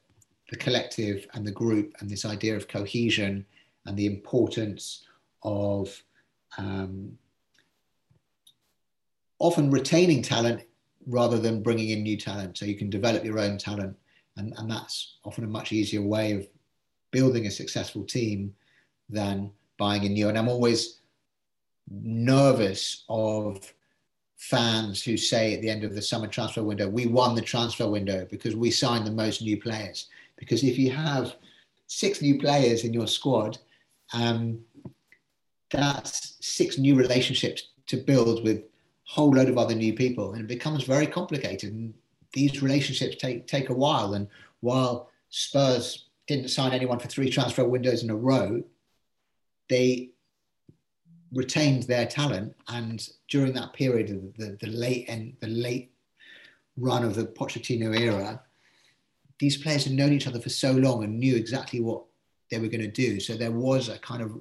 [0.52, 3.44] the collective and the group and this idea of cohesion
[3.86, 5.06] and the importance
[5.42, 6.02] of
[6.58, 7.16] um,
[9.38, 10.60] often retaining talent
[11.06, 12.58] rather than bringing in new talent.
[12.58, 13.96] So you can develop your own talent.
[14.36, 16.46] And, and that's often a much easier way of
[17.12, 18.54] building a successful team
[19.08, 20.28] than buying in new.
[20.28, 21.00] And I'm always
[21.90, 23.72] nervous of
[24.36, 27.88] fans who say at the end of the summer transfer window, we won the transfer
[27.88, 30.08] window because we signed the most new players.
[30.36, 31.36] Because if you have
[31.86, 33.58] six new players in your squad,
[34.12, 34.60] um,
[35.70, 38.64] that's six new relationships to build with a
[39.04, 41.72] whole load of other new people, and it becomes very complicated.
[41.72, 41.94] And
[42.32, 44.14] these relationships take take a while.
[44.14, 44.28] And
[44.60, 48.62] while Spurs didn't sign anyone for three transfer windows in a row,
[49.68, 50.10] they
[51.32, 52.54] retained their talent.
[52.68, 55.92] And during that period of the, the late and the late
[56.76, 58.42] run of the Pochettino era,
[59.42, 62.04] these players had known each other for so long and knew exactly what
[62.48, 63.18] they were going to do.
[63.18, 64.40] So there was a kind of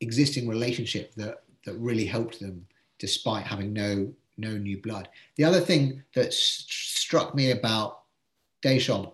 [0.00, 2.66] existing relationship that that really helped them,
[2.98, 5.10] despite having no no new blood.
[5.36, 8.04] The other thing that struck me about
[8.62, 9.12] Deschamps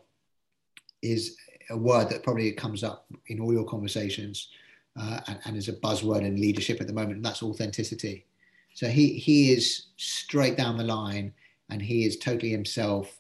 [1.03, 1.37] is
[1.71, 4.51] a word that probably comes up in all your conversations
[4.97, 8.25] uh, and, and, is a buzzword in leadership at the moment, and that's authenticity.
[8.73, 11.35] So he he is straight down the line,
[11.71, 13.19] and he is totally himself.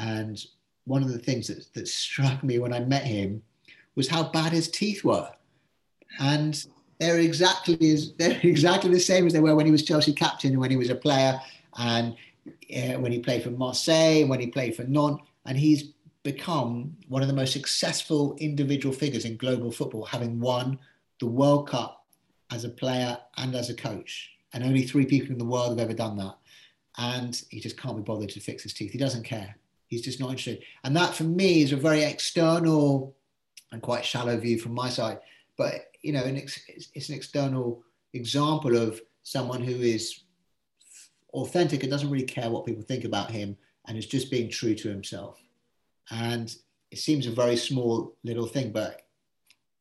[0.00, 0.44] And
[0.86, 3.42] one of the things that, that struck me when I met him
[3.94, 5.30] was how bad his teeth were.
[6.18, 6.64] And
[6.98, 10.52] they're exactly as they're exactly the same as they were when he was Chelsea captain
[10.52, 11.40] and when he was a player
[11.78, 12.16] and
[12.74, 16.96] uh, when he played for Marseille, and when he played for Nantes, and he's become
[17.08, 20.78] one of the most successful individual figures in global football, having won
[21.20, 22.04] the World Cup
[22.50, 24.30] as a player and as a coach.
[24.52, 26.36] And only three people in the world have ever done that.
[26.98, 28.92] And he just can't be bothered to fix his teeth.
[28.92, 29.56] He doesn't care.
[29.88, 30.62] He's just not interested.
[30.84, 33.14] And that for me is a very external
[33.72, 35.18] and quite shallow view from my side.
[35.56, 40.20] But, you know, it's an external example of someone who is
[41.32, 44.74] authentic and doesn't really care what people think about him and is just being true
[44.74, 45.40] to himself.
[46.10, 46.54] And
[46.90, 49.02] it seems a very small little thing, but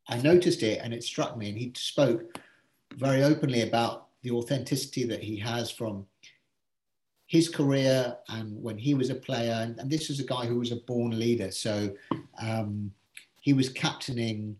[0.08, 1.50] I noticed it and it struck me.
[1.50, 2.40] And he spoke
[2.94, 6.06] very openly about the authenticity that he has from
[7.28, 9.54] his career and when he was a player.
[9.54, 11.52] And, and this is a guy who was a born leader.
[11.52, 11.94] So
[12.42, 12.92] um,
[13.42, 14.58] he was captaining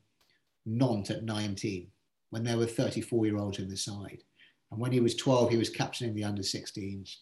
[0.66, 1.88] Nantes at 19
[2.32, 4.24] when there were 34 year olds in the side.
[4.72, 7.18] And when he was 12, he was captaining the under 16s.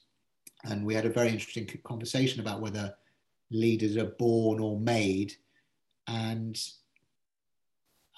[0.64, 2.96] And we had a very interesting conversation about whether
[3.52, 5.34] leaders are born or made.
[6.08, 6.58] And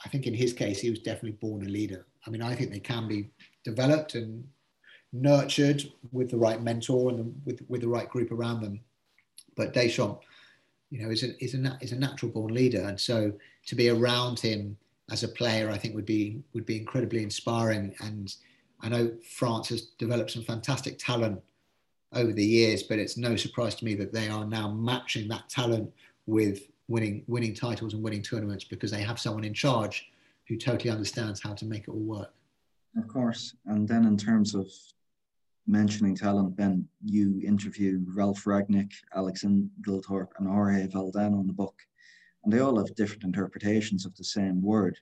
[0.06, 2.06] I think in his case, he was definitely born a leader.
[2.26, 3.30] I mean, I think they can be
[3.64, 4.48] developed and
[5.22, 8.80] nurtured with the right mentor and with, with the right group around them.
[9.56, 10.26] But Deschamps,
[10.92, 12.84] you know, is a, is, a, is a natural born leader.
[12.84, 13.32] And so
[13.68, 14.78] to be around him
[15.12, 17.96] as a player, I think would be, would be incredibly inspiring.
[18.02, 18.34] And
[18.82, 21.42] I know France has developed some fantastic talent
[22.14, 25.50] over the years, but it's no surprise to me that they are now matching that
[25.50, 25.92] talent
[26.26, 30.10] with winning winning titles and winning tournaments because they have someone in charge
[30.48, 32.32] who totally understands how to make it all work.
[32.98, 34.72] Of course, and then in terms of
[35.68, 41.76] mentioning talent, Ben, you interview Ralf Rangnick, Alex Inglethorpe, and Jorge Valdano in the book,
[42.44, 44.98] and they all have different interpretations of the same word.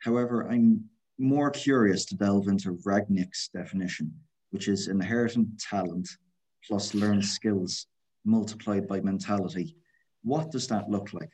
[0.00, 0.84] However, I'm
[1.18, 4.12] more curious to delve into Rangnick's definition,
[4.50, 6.08] which is inherent talent
[6.66, 7.86] plus learned skills
[8.24, 9.76] multiplied by mentality.
[10.22, 11.30] What does that look like?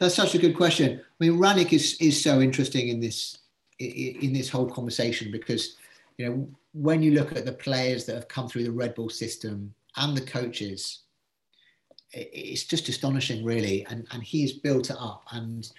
[0.00, 1.00] That's such a good question.
[1.00, 3.38] I mean, Rangnick is, is so interesting in this
[3.80, 5.76] in this whole conversation because
[6.16, 9.08] you know when you look at the players that have come through the Red Bull
[9.08, 11.02] system and the coaches,
[12.12, 13.86] it's just astonishing, really.
[13.86, 15.70] And and he's built it up, and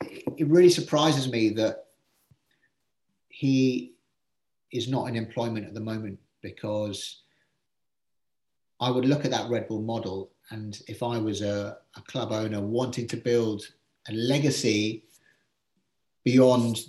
[0.00, 1.86] it really surprises me that
[3.28, 3.94] he
[4.72, 7.22] is not in employment at the moment because
[8.80, 12.30] I would look at that Red Bull model, and if I was a, a club
[12.30, 13.66] owner wanting to build
[14.08, 15.04] a legacy
[16.22, 16.86] beyond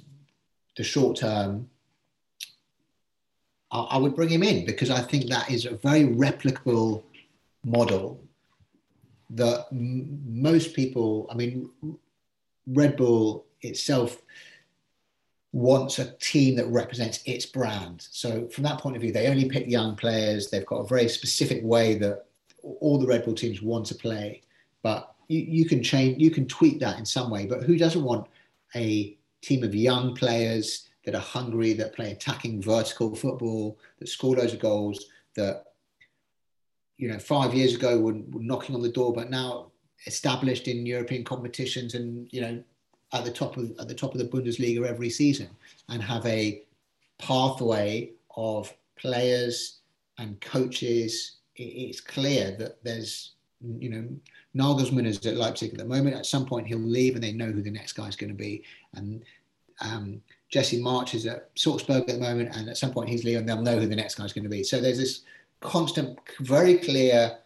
[0.78, 1.70] the short term,
[3.72, 7.04] I, I would bring him in because I think that is a very replicable
[7.64, 8.22] model
[9.32, 11.70] that m- most people, I mean,
[12.68, 14.22] Red Bull itself
[15.52, 18.06] wants a team that represents its brand.
[18.12, 20.50] So from that point of view, they only pick young players.
[20.50, 22.26] They've got a very specific way that
[22.62, 24.42] all the Red Bull teams want to play.
[24.84, 27.46] But you, you can change, you can tweak that in some way.
[27.46, 28.28] But who doesn't want
[28.76, 34.36] a team of young players that are hungry, that play attacking vertical football, that score
[34.36, 35.66] loads of goals, that
[36.98, 39.72] you know five years ago were, were knocking on the door, but now
[40.08, 42.64] established in European competitions and you know
[43.14, 45.50] at the top of at the top of the Bundesliga every season
[45.90, 46.64] and have a
[47.18, 49.80] pathway of players
[50.18, 51.38] and coaches.
[51.56, 54.08] It's clear that there's you know
[54.56, 56.16] Nagelsmann is at Leipzig at the moment.
[56.16, 58.36] At some point he'll leave, and they know who the next guy is going to
[58.36, 58.64] be.
[58.94, 59.24] And
[59.82, 63.46] um, Jesse Marsch is at Salzburg at the moment, and at some point he's leaving.
[63.46, 64.64] They'll know who the next guy is going to be.
[64.64, 65.22] So there's this
[65.62, 67.38] constant, very clear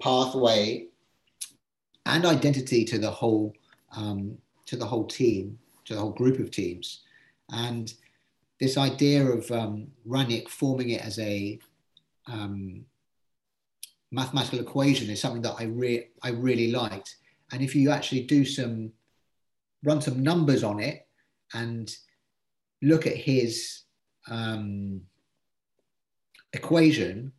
[0.00, 0.86] pathway
[2.06, 3.54] and identity to the whole
[3.96, 7.00] um, to the whole team, to the whole group of teams.
[7.50, 7.92] And
[8.60, 11.58] this idea of um, Rangnick forming it as a
[12.26, 12.84] um,
[14.10, 17.16] mathematical equation is something that I, re- I really liked.
[17.52, 18.92] And if you actually do some,
[19.82, 21.06] run some numbers on it
[21.54, 21.94] and
[22.82, 23.82] look at his
[24.28, 25.00] um,
[26.52, 27.32] equation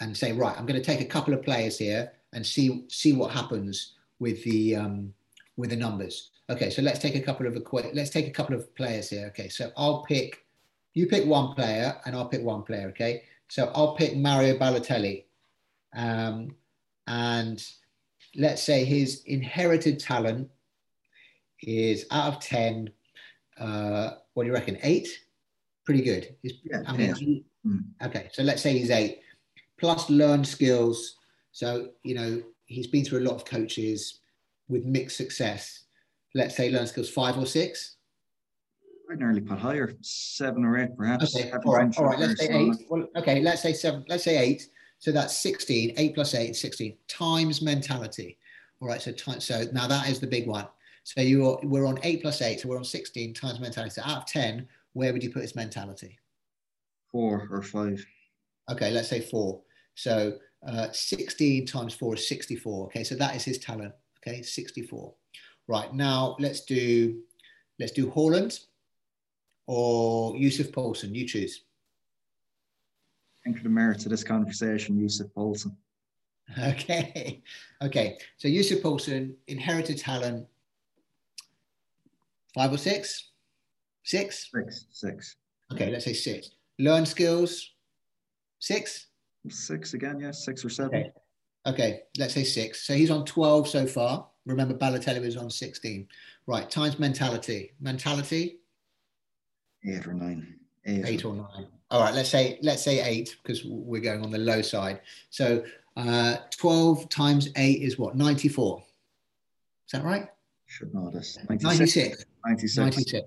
[0.00, 3.12] and say, right, I'm going to take a couple of players here and see see
[3.12, 5.14] what happens with the um,
[5.56, 6.30] with the numbers.
[6.50, 7.56] Okay, so let's take a couple of
[7.94, 9.26] let's take a couple of players here.
[9.28, 10.44] Okay, so I'll pick
[10.94, 12.88] you pick one player and I'll pick one player.
[12.88, 15.24] Okay, so I'll pick Mario Balotelli,
[15.94, 16.54] um,
[17.06, 17.64] and
[18.36, 20.50] let's say his inherited talent
[21.62, 22.90] is out of ten.
[23.58, 24.78] Uh, what do you reckon?
[24.82, 25.08] Eight?
[25.84, 26.36] Pretty good.
[26.42, 27.44] Yeah, I mean.
[27.64, 27.78] Hmm.
[28.02, 29.20] okay, so let's say he's eight
[29.78, 31.16] plus learned skills.
[31.52, 34.20] So you know he's been through a lot of coaches
[34.68, 35.84] with mixed success
[36.34, 37.96] let's say learn skills five or six?
[39.10, 41.36] I'd nearly put higher, seven or eight, perhaps.
[41.36, 42.18] Okay, all right, all right.
[42.18, 42.86] Let's say eight.
[42.88, 44.04] Well, okay, let's say seven.
[44.08, 44.68] Let's say eight.
[44.98, 45.94] So that's 16.
[45.98, 48.38] Eight plus eight, 16 times mentality.
[48.80, 49.02] All right.
[49.02, 50.66] So time, so now that is the big one.
[51.04, 52.60] So you are, we're on eight plus eight.
[52.60, 53.90] So we're on 16 times mentality.
[53.90, 56.18] So out of 10, where would you put his mentality?
[57.12, 58.04] Four or five.
[58.70, 59.60] Okay, let's say four.
[59.94, 62.86] So uh, 16 times four is 64.
[62.86, 63.92] Okay, so that is his talent.
[64.26, 65.12] Okay, 64.
[65.68, 67.20] Right now, let's do
[67.78, 68.58] let's do Haaland
[69.66, 71.14] or Yussuf Poulsen.
[71.14, 71.64] You choose.
[73.34, 75.76] I think for the merits of this conversation, Yussuf Poulsen.
[76.58, 77.42] Okay,
[77.80, 78.18] okay.
[78.36, 80.46] So Yussuf Poulsen inherited talent.
[82.54, 83.30] Five or six?
[84.04, 84.50] Six.
[84.52, 84.86] Six.
[84.90, 85.36] Six.
[85.72, 86.50] Okay, let's say six.
[86.78, 87.70] Learn skills.
[88.58, 89.08] Six.
[89.48, 91.00] Six again, yes, six or seven.
[91.00, 91.12] Okay.
[91.66, 92.86] okay, let's say six.
[92.86, 94.26] So he's on 12 so far.
[94.46, 96.06] Remember, Balotelli was on 16.
[96.46, 97.72] Right, times mentality.
[97.80, 98.58] Mentality?
[99.86, 100.54] Eight or nine.
[100.86, 101.66] Eight, eight or nine.
[101.90, 105.00] All right, let's say let's say eight because we're going on the low side.
[105.30, 105.64] So
[105.96, 108.16] uh, 12 times eight is what?
[108.16, 108.82] 94.
[109.86, 110.28] Is that right?
[110.66, 111.38] Should know this.
[111.48, 112.24] 96.
[112.44, 112.76] 96.
[112.76, 113.26] 96.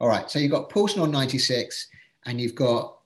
[0.00, 1.88] All right, so you've got Poulsen on 96
[2.26, 2.98] and you've got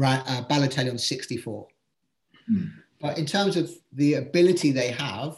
[0.00, 1.68] uh, Balotelli on 64.
[2.48, 2.64] Hmm.
[3.00, 5.36] But in terms of the ability they have,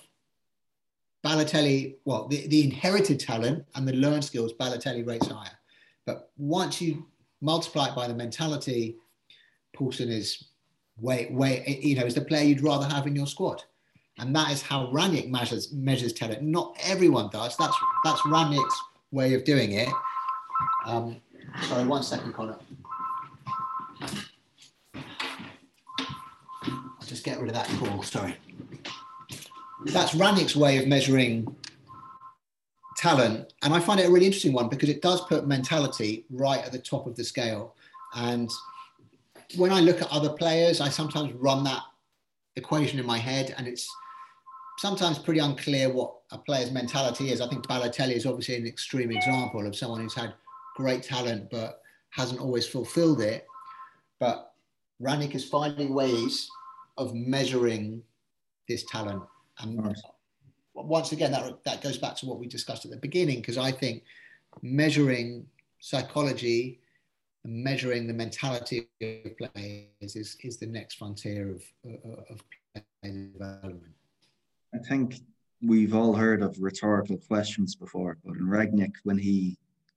[1.25, 5.51] Balotelli, well, the, the inherited talent and the learned skills, Balotelli rates higher.
[6.05, 7.07] But once you
[7.41, 8.97] multiply it by the mentality,
[9.77, 10.51] Poulsen is
[10.99, 13.63] way, way, you know, is the player you'd rather have in your squad.
[14.19, 16.43] And that is how Rangnick measures measures talent.
[16.43, 17.57] Not everyone does.
[17.57, 19.89] That's that's Rangnick's way of doing it.
[20.87, 21.17] Um,
[21.63, 22.57] sorry, one second, Connor.
[26.65, 28.03] I'll just get rid of that call.
[28.03, 28.37] Sorry.
[29.85, 31.55] That's Rangnick's way of measuring
[32.97, 36.65] talent, and I find it a really interesting one because it does put mentality right
[36.65, 37.75] at the top of the scale.
[38.15, 38.51] And
[39.57, 41.83] when I look at other players, I sometimes run that
[42.57, 43.89] equation in my head, and it's
[44.79, 47.41] sometimes pretty unclear what a player's mentality is.
[47.41, 50.35] I think Balotelli is obviously an extreme example of someone who's had
[50.77, 53.47] great talent but hasn't always fulfilled it.
[54.21, 54.53] But
[55.03, 56.49] Rangnick is finding ways
[56.97, 58.03] of measuring
[58.69, 59.23] this talent.
[59.61, 59.95] And
[60.75, 63.71] once again, that, that goes back to what we discussed at the beginning, because I
[63.71, 64.03] think
[64.63, 65.47] measuring
[65.81, 66.81] psychology
[67.45, 71.63] and measuring the mentality of players is, is the next frontier of,
[72.31, 72.43] of
[73.03, 73.96] player development.
[74.77, 75.21] I think
[75.63, 79.57] we've all heard of rhetorical questions before, but in Rangnick, when he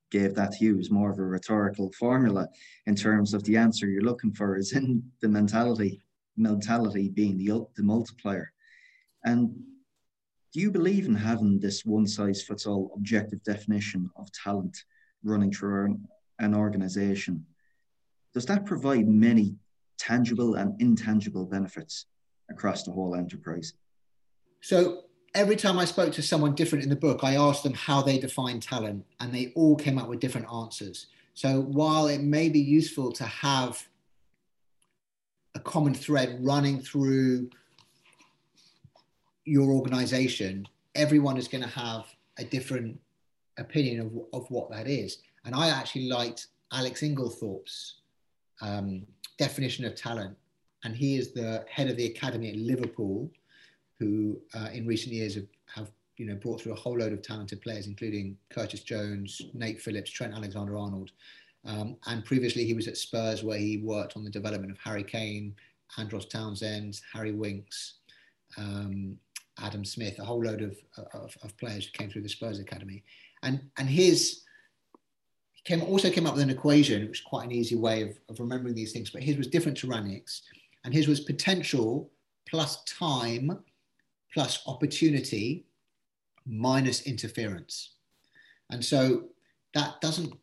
[0.09, 2.47] gave that to you, was more of a rhetorical formula
[2.85, 6.01] in terms of the answer you're looking for is in the mentality,
[6.37, 8.53] mentality being the, the multiplier.
[9.25, 9.51] And
[10.53, 14.85] do you believe in having this one size fits all objective definition of talent
[15.23, 15.99] running through
[16.39, 17.45] an organization?
[18.33, 19.57] Does that provide many
[19.97, 22.05] tangible and intangible benefits
[22.49, 23.73] across the whole enterprise?
[24.61, 25.03] So
[25.35, 28.17] every time I spoke to someone different in the book, I asked them how they
[28.19, 31.07] define talent, and they all came up with different answers.
[31.33, 33.87] So while it may be useful to have
[35.55, 37.49] a common thread running through
[39.45, 42.05] your organization, everyone is going to have
[42.37, 42.99] a different
[43.57, 45.19] opinion of, of what that is.
[45.45, 47.95] And I actually liked Alex Inglethorpe's
[48.61, 49.05] um,
[49.37, 50.35] definition of talent.
[50.83, 53.29] And he is the head of the academy at Liverpool
[53.99, 57.21] who uh, in recent years have, have you know brought through a whole load of
[57.21, 61.12] talented players, including Curtis Jones, Nate Phillips, Trent Alexander-Arnold.
[61.65, 65.03] Um, and previously, he was at Spurs, where he worked on the development of Harry
[65.03, 65.55] Kane,
[65.97, 67.95] Andros Townsend, Harry Winks,
[68.57, 69.17] um,
[69.62, 70.77] Adam Smith, a whole load of,
[71.13, 73.03] of, of, players who came through the Spurs academy.
[73.43, 74.43] And, and his
[75.65, 78.39] came, also came up with an equation, which is quite an easy way of, of
[78.39, 80.43] remembering these things, but his was different to Rangnick's.
[80.85, 82.09] And his was potential
[82.47, 83.59] plus time
[84.34, 85.65] plus opportunity
[86.46, 87.96] minus interference.
[88.69, 89.25] And so
[89.73, 90.34] that doesn't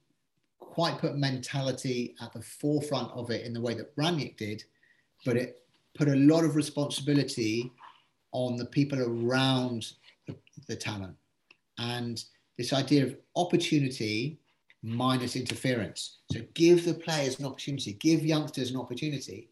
[0.59, 4.63] quite put mentality at the forefront of it in the way that Rangnick did,
[5.25, 5.63] but it
[5.97, 7.73] put a lot of responsibility
[8.33, 9.93] on the people around
[10.27, 10.37] the,
[10.69, 11.17] the talent.
[11.79, 12.23] And
[12.59, 14.39] this idea of opportunity
[14.83, 16.19] minus interference.
[16.33, 19.49] So give the players an opportunity, give youngsters an opportunity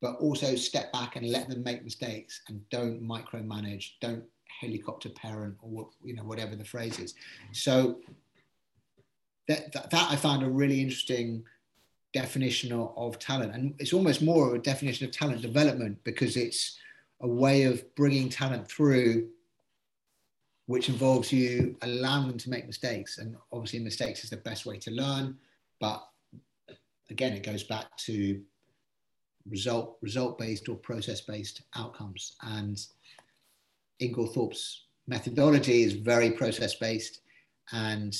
[0.00, 4.24] but also step back and let them make mistakes and don't micromanage, don't
[4.60, 7.12] helicopter parent or you know whatever the phrase is.
[7.12, 7.52] Mm-hmm.
[7.52, 7.98] So
[9.48, 11.44] that, that, that I found a really interesting
[12.12, 16.36] definition of, of, talent, and it's almost more of a definition of talent development because
[16.36, 16.78] it's
[17.20, 19.28] a way of bringing talent through
[20.66, 23.18] which involves you allowing them to make mistakes.
[23.18, 25.36] And obviously, mistakes is the best way to learn.
[25.80, 26.06] But
[27.08, 28.40] again, it goes back to
[29.48, 32.36] result result based or process based outcomes.
[32.42, 32.78] And
[34.00, 37.20] Inglethorpe's methodology is very process based,
[37.72, 38.16] and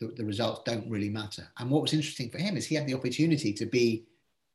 [0.00, 1.48] the, the results don't really matter.
[1.58, 4.04] And what was interesting for him is he had the opportunity to be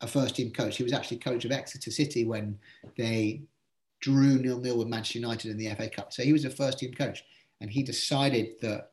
[0.01, 0.77] a first team coach.
[0.77, 2.57] He was actually coach of Exeter City when
[2.97, 3.41] they
[4.01, 6.11] drew nil nil with Manchester United in the FA Cup.
[6.13, 7.23] So he was a first team coach,
[7.61, 8.91] and he decided that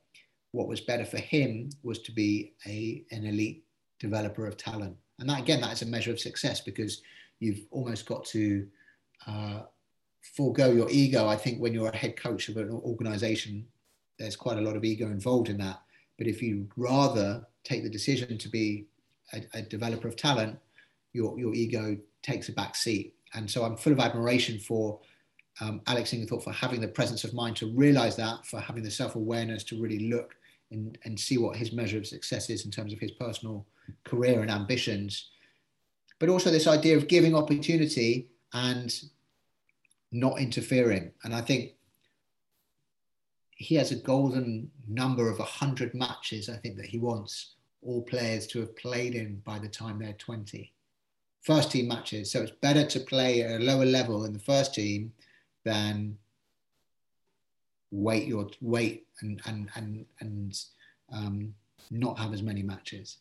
[0.53, 3.65] what was better for him was to be a an elite
[3.99, 4.97] developer of talent.
[5.21, 7.03] And that again, that is a measure of success because
[7.39, 8.67] you've almost got to
[9.27, 9.61] uh,
[10.35, 11.29] forego your ego.
[11.29, 13.67] I think when you're a head coach of an organization,
[14.19, 15.81] there's quite a lot of ego involved in that.
[16.19, 18.87] But if you rather take the decision to be
[19.33, 20.59] a, a developer of talent,
[21.13, 23.15] your, your ego takes a back seat.
[23.35, 25.01] And so I'm full of admiration for
[25.61, 28.91] um, Alex Inglethorpe for having the presence of mind to realize that, for having the
[28.91, 30.37] self awareness to really look
[30.71, 33.67] and, and see what his measure of success is in terms of his personal
[34.05, 35.31] career and ambitions.
[36.19, 38.95] But also this idea of giving opportunity and
[40.13, 41.13] not interfering.
[41.25, 41.73] And I think
[43.51, 48.47] he has a golden number of 100 matches, I think, that he wants all players
[48.49, 50.73] to have played in by the time they're 20.
[51.43, 52.31] First team matches.
[52.31, 55.13] So it's better to play at a lower level in the first team
[55.65, 56.19] than
[57.91, 60.59] wait your wait and and and and
[61.13, 61.55] um,
[61.91, 63.19] not have as many matches.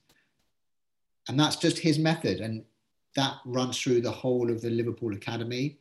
[1.28, 2.63] And that's just his method, and
[3.15, 5.78] that runs through the whole of the Liverpool Academy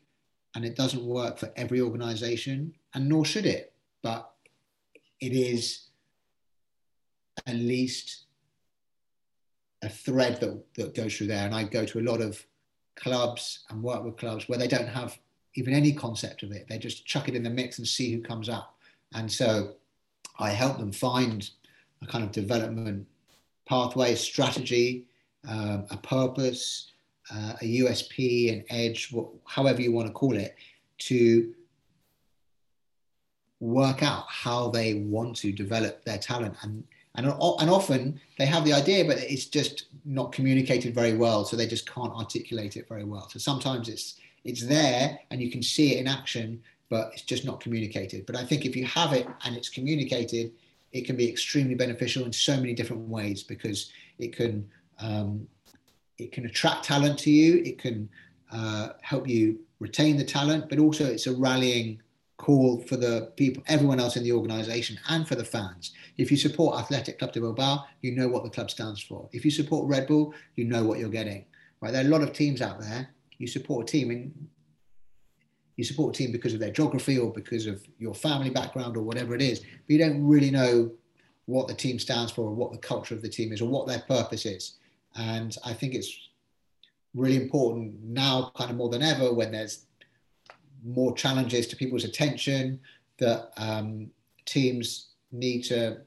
[0.55, 3.73] and it doesn't work for every organization, and nor should it.
[4.03, 4.31] But
[5.21, 5.85] it is
[7.47, 8.25] at least
[9.83, 11.45] a thread that, that goes through there.
[11.45, 12.45] And I go to a lot of
[12.97, 15.19] clubs and work with clubs where they don't have
[15.55, 16.67] even any concept of it.
[16.69, 18.77] They just chuck it in the mix and see who comes up.
[19.15, 19.75] And so
[20.39, 21.49] I help them find
[22.03, 23.07] a kind of development
[23.67, 25.07] pathway, strategy,
[25.47, 26.93] um, a purpose,
[27.33, 29.13] uh, a USP, an edge,
[29.45, 30.57] however you want to call it,
[30.99, 31.55] to
[33.61, 36.55] work out how they want to develop their talent.
[36.63, 36.85] And,
[37.17, 41.45] and, and often they have the idea, but it's just not communicated very well.
[41.45, 43.29] So they just can't articulate it very well.
[43.29, 47.45] So sometimes it's, it's there and you can see it in action, but it's just
[47.45, 48.27] not communicated.
[48.27, 50.53] But I think if you have it and it's communicated,
[50.93, 54.69] it can be extremely beneficial in so many different ways because it can
[55.01, 55.47] um,
[56.17, 57.63] it can attract talent to you.
[57.65, 58.09] It can
[58.51, 62.01] uh, help you retain the talent, but also it's a rallying
[62.39, 65.93] call for the people, everyone else in the organization and for the fans.
[66.17, 69.29] If you support Athletic Club de Bilbao, you know what the club stands for.
[69.33, 71.45] If you support Red Bull, you know what you're getting.
[71.81, 71.93] Right?
[71.93, 73.11] There are a lot of teams out there.
[73.39, 74.49] You support a team and
[75.79, 79.03] you support a team because of their geography or because of your family background or
[79.03, 80.91] whatever it is, but you don't really know
[81.47, 83.87] what the team stands for or what the culture of the team is or what
[83.87, 84.75] their purpose is.
[85.15, 86.31] And I think it's
[87.15, 89.87] really important now, kind of more than ever, when there's
[90.85, 92.81] more challenges to people's attention,
[93.19, 94.11] that um,
[94.47, 95.99] teams need to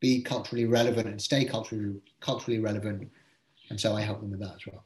[0.00, 3.08] be culturally relevant and stay culturally culturally relevant.
[3.70, 4.84] And so I help them with that as well.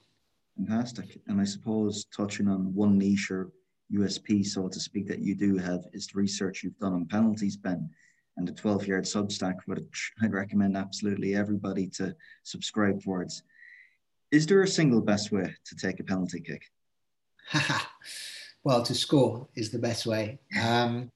[0.59, 1.20] Fantastic.
[1.26, 3.51] And I suppose touching on one niche or
[3.93, 7.57] USP, so to speak, that you do have is the research you've done on penalties,
[7.57, 7.89] Ben
[8.37, 13.43] and the 12 yard substack, which I'd recommend absolutely everybody to subscribe towards.
[14.30, 16.62] Is there a single best way to take a penalty kick?
[18.64, 20.39] well, to score is the best way.
[20.61, 21.11] Um,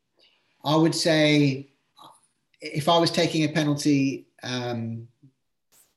[0.64, 1.72] I would say
[2.60, 5.08] if I was taking a penalty um,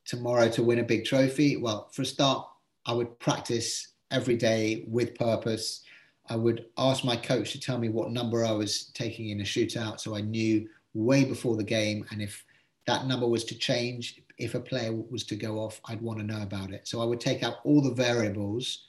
[0.05, 2.47] tomorrow to win a big trophy, well, for a start,
[2.85, 5.83] I would practice every day with purpose.
[6.29, 9.43] I would ask my coach to tell me what number I was taking in a
[9.43, 12.05] shootout so I knew way before the game.
[12.11, 12.45] And if
[12.87, 16.25] that number was to change, if a player was to go off, I'd want to
[16.25, 16.87] know about it.
[16.87, 18.87] So I would take out all the variables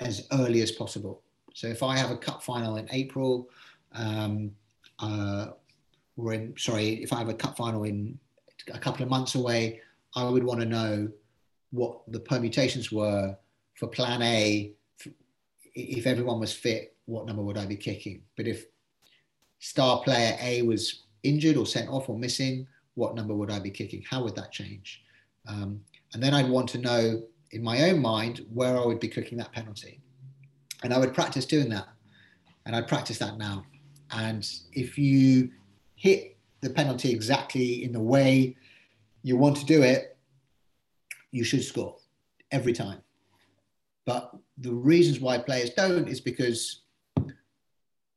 [0.00, 1.22] as early as possible.
[1.54, 3.48] So if I have a cup final in April,
[3.92, 4.52] um,
[4.98, 5.48] uh,
[6.16, 8.18] or in sorry, if I have a cup final in
[8.72, 9.80] a couple of months away,
[10.14, 11.08] I would want to know
[11.70, 13.36] what the permutations were
[13.74, 14.72] for Plan A.
[15.76, 18.22] If everyone was fit, what number would I be kicking?
[18.36, 18.64] But if
[19.58, 23.70] star player A was injured or sent off or missing, what number would I be
[23.70, 24.02] kicking?
[24.08, 25.02] How would that change?
[25.46, 25.80] Um,
[26.14, 27.22] and then I'd want to know
[27.52, 30.00] in my own mind where I would be kicking that penalty.
[30.82, 31.88] And I would practice doing that.
[32.64, 33.64] And I practice that now.
[34.10, 35.50] And if you
[35.94, 38.56] hit the penalty exactly in the way
[39.22, 40.16] you want to do it,
[41.30, 41.96] you should score
[42.50, 43.02] every time.
[44.06, 46.82] But the reasons why players don't is because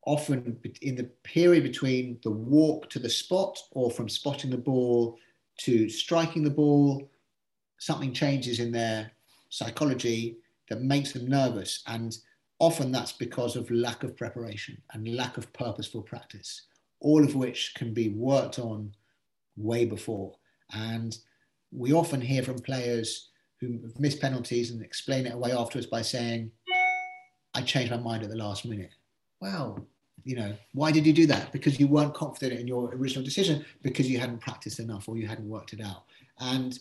[0.06, 5.18] often in the period between the walk to the spot or from spotting the ball
[5.58, 7.10] to striking the ball,
[7.78, 9.10] something changes in their
[9.50, 10.38] psychology
[10.68, 11.82] that makes them nervous.
[11.86, 12.16] And
[12.60, 16.62] often that's because of lack of preparation and lack of purposeful practice,
[17.00, 18.94] all of which can be worked on
[19.56, 20.34] way before.
[20.72, 21.16] And
[21.72, 23.29] we often hear from players
[23.60, 26.50] who miss penalties and explain it away afterwards by saying,
[27.54, 28.90] I changed my mind at the last minute.
[29.40, 29.86] Well,
[30.24, 31.52] you know, why did you do that?
[31.52, 35.26] Because you weren't confident in your original decision because you hadn't practiced enough or you
[35.26, 36.04] hadn't worked it out.
[36.38, 36.78] And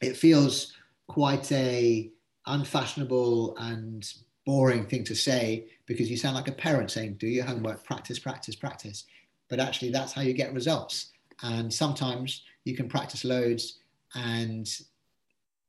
[0.00, 0.74] it feels
[1.06, 2.10] quite a
[2.46, 4.12] unfashionable and
[4.44, 8.18] boring thing to say because you sound like a parent saying, do your homework, practice,
[8.18, 9.04] practice, practice.
[9.48, 11.10] But actually, that's how you get results.
[11.42, 13.78] And sometimes you can practice loads
[14.14, 14.68] and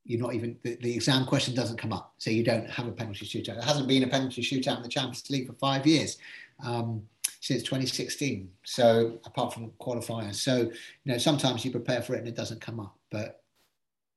[0.05, 2.13] you're not even, the, the exam question doesn't come up.
[2.17, 3.55] So you don't have a penalty shootout.
[3.55, 6.17] There hasn't been a penalty shootout in the Champions League for five years.
[6.63, 7.03] Um,
[7.43, 8.49] since 2016.
[8.63, 10.71] So apart from qualifiers, so you
[11.11, 12.97] know sometimes you prepare for it and it doesn't come up.
[13.11, 13.41] But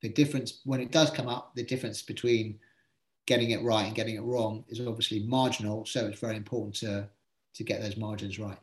[0.01, 2.61] the difference when it does come up, the difference between
[3.27, 5.85] getting it right and getting it wrong is obviously marginal.
[5.87, 7.09] So it's very important to
[7.55, 8.59] to get those margins right.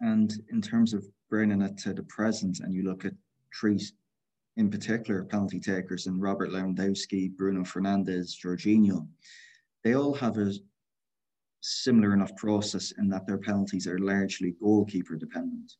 [0.00, 3.14] And in terms of bringing it to the present, and you look at
[3.58, 3.80] three
[4.56, 9.06] in particular penalty takers and Robert Lewandowski, Bruno Fernandes, Jorginho,
[9.84, 10.52] they all have a
[11.60, 15.72] similar enough process in that their penalties are largely goalkeeper dependent.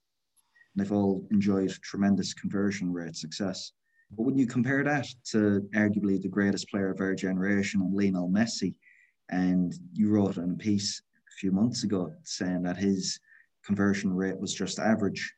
[0.74, 3.72] And they've all enjoyed tremendous conversion rate success.
[4.10, 8.74] But when you compare that to arguably the greatest player of our generation, Lionel Messi,
[9.30, 13.18] and you wrote in a piece a few months ago saying that his
[13.64, 15.34] conversion rate was just average,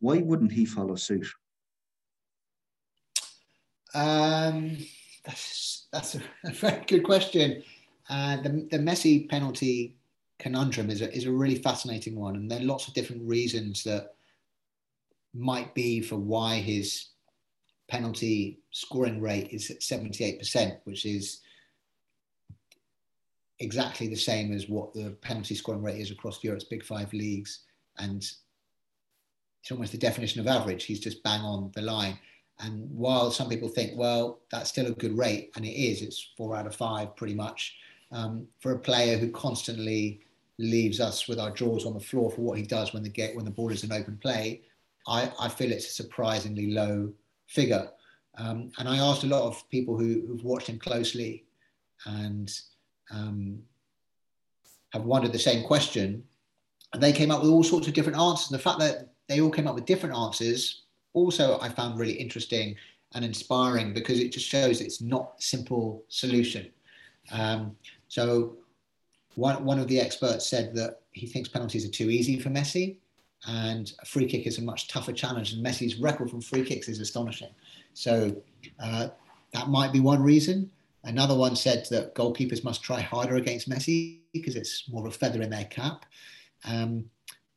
[0.00, 1.26] why wouldn't he follow suit?
[3.98, 4.78] Um,
[5.24, 7.62] that's that's a, very good question.
[8.08, 9.96] Uh, the, the Messi penalty
[10.38, 13.82] conundrum is a, is a really fascinating one, and there are lots of different reasons
[13.82, 14.14] that
[15.34, 17.08] might be for why his
[17.88, 21.40] penalty scoring rate is at 78%, which is
[23.58, 27.64] exactly the same as what the penalty scoring rate is across Europe's big five leagues.
[27.98, 30.84] And it's almost the definition of average.
[30.84, 32.18] He's just bang on the line.
[32.60, 36.32] And while some people think, well, that's still a good rate, and it is, it's
[36.36, 37.76] four out of five pretty much,
[38.10, 40.20] um, for a player who constantly
[40.58, 43.36] leaves us with our jaws on the floor for what he does when the get
[43.36, 44.62] when the ball is in open play,
[45.06, 47.12] I, I feel it's a surprisingly low
[47.46, 47.88] figure.
[48.36, 51.44] Um, and I asked a lot of people who, who've watched him closely
[52.06, 52.52] and
[53.10, 53.60] um,
[54.92, 56.24] have wondered the same question,
[56.92, 58.50] and they came up with all sorts of different answers.
[58.50, 60.82] And the fact that they all came up with different answers
[61.12, 62.76] also I found really interesting
[63.14, 66.70] and inspiring because it just shows it's not simple solution.
[67.32, 67.76] Um,
[68.08, 68.56] so
[69.34, 72.98] one, one of the experts said that he thinks penalties are too easy for Messi
[73.46, 76.88] and a free kick is a much tougher challenge and Messi's record from free kicks
[76.88, 77.50] is astonishing.
[77.94, 78.34] So
[78.82, 79.08] uh,
[79.52, 80.70] that might be one reason.
[81.04, 85.16] Another one said that goalkeepers must try harder against Messi because it's more of a
[85.16, 86.04] feather in their cap.
[86.64, 87.04] Um,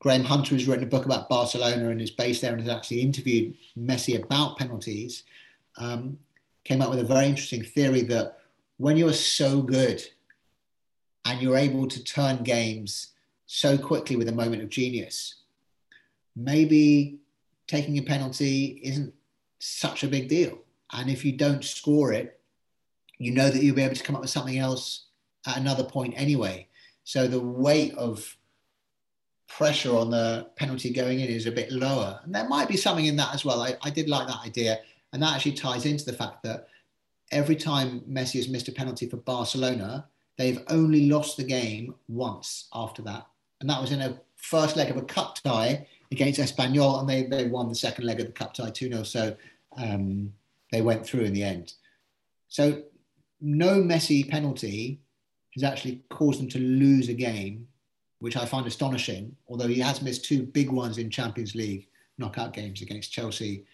[0.02, 3.02] Graham Hunter has written a book about Barcelona and is based there and has actually
[3.02, 5.24] interviewed Messi about penalties.
[5.78, 6.18] Um,
[6.64, 8.40] came up with a very interesting theory that
[8.78, 10.04] when you're so good
[11.26, 13.12] and you're able to turn games
[13.46, 15.36] so quickly with a moment of genius,
[16.36, 17.20] maybe
[17.68, 19.14] taking a penalty isn't
[19.60, 20.58] such a big deal.
[20.94, 22.40] And if you don't score it,
[23.20, 25.06] you know that you'll be able to come up with something else
[25.46, 26.68] at another point anyway.
[27.04, 28.36] So the weight of
[29.58, 32.20] pressure on the penalty going in is a bit lower.
[32.24, 33.62] And there might be something in that as well.
[33.62, 34.80] I, I did like that idea.
[35.14, 36.68] And that actually ties into the fact that
[37.32, 42.70] every time Messi has missed a penalty for Barcelona, they've only lost the game once
[42.74, 43.28] after that.
[43.60, 47.24] And that was in a first leg of a cup tie against Espanyol, and they,
[47.24, 49.04] they won the second leg of the cup tie 2 0.
[49.04, 49.36] So
[49.78, 50.34] um,
[50.72, 51.74] they went through in the end.
[52.48, 52.84] So
[53.40, 55.02] no Messi penalty
[55.54, 57.68] has actually caused them to lose a game,
[58.22, 61.88] which I find astonishing, although he has missed two big ones in Champions League
[62.20, 63.66] knockout games against Chelsea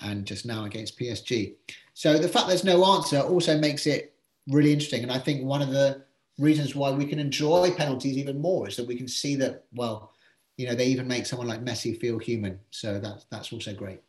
[0.00, 1.54] and just now against PSG.
[1.92, 4.14] So the fact there's no answer also makes it
[4.48, 5.02] really interesting.
[5.02, 6.02] And I think one of the
[6.38, 10.12] reasons why we can enjoy penalties even more is that we can see that, well,
[10.56, 12.58] you know, they even make someone like Messi feel human.
[12.70, 14.00] So that's that's also great.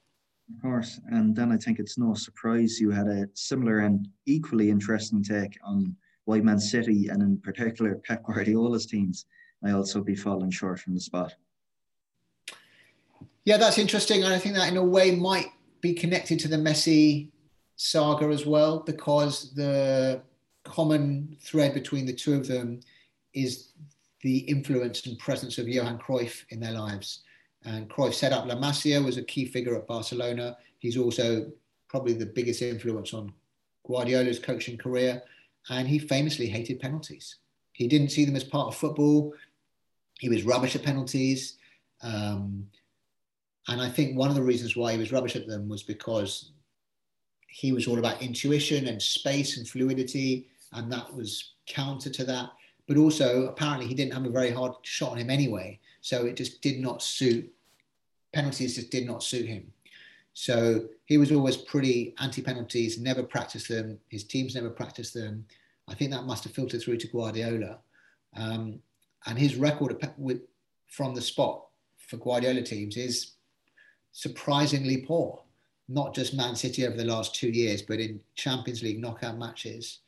[0.55, 1.01] Of course.
[1.09, 5.57] And then I think it's no surprise you had a similar and equally interesting take
[5.65, 9.25] on why Man City and in particular Pep Guardiola's teams
[9.61, 11.35] may also be falling short from the spot.
[13.45, 14.23] Yeah, that's interesting.
[14.23, 15.47] And I think that in a way might
[15.81, 17.29] be connected to the Messi
[17.75, 20.21] saga as well, because the
[20.63, 22.79] common thread between the two of them
[23.33, 23.69] is
[24.21, 27.21] the influence and presence of Johan Cruyff in their lives.
[27.65, 30.57] And Cruyff set up La Masia, was a key figure at Barcelona.
[30.77, 31.51] He's also
[31.87, 33.33] probably the biggest influence on
[33.87, 35.23] Guardiola's coaching career.
[35.69, 37.37] And he famously hated penalties.
[37.73, 39.33] He didn't see them as part of football.
[40.21, 41.57] He was rubbish at penalties.
[42.03, 42.67] Um,
[43.69, 46.51] and I think one of the reasons why he was rubbish at them was because
[47.47, 52.51] he was all about intuition and space and fluidity, and that was counter to that.
[52.87, 56.35] But also, apparently, he didn't have a very hard shot on him anyway, so it
[56.35, 57.51] just did not suit.
[58.31, 59.73] Penalties just did not suit him.
[60.33, 63.97] So he was always pretty anti penalties, never practiced them.
[64.09, 65.47] His teams never practiced them.
[65.87, 67.79] I think that must have filtered through to Guardiola.
[68.37, 68.81] Um,
[69.25, 70.41] and his record with,
[70.87, 71.65] from the spot
[71.97, 73.33] for Guardiola teams is
[74.11, 75.41] surprisingly poor.
[75.87, 79.99] Not just Man City over the last two years, but in Champions League knockout matches,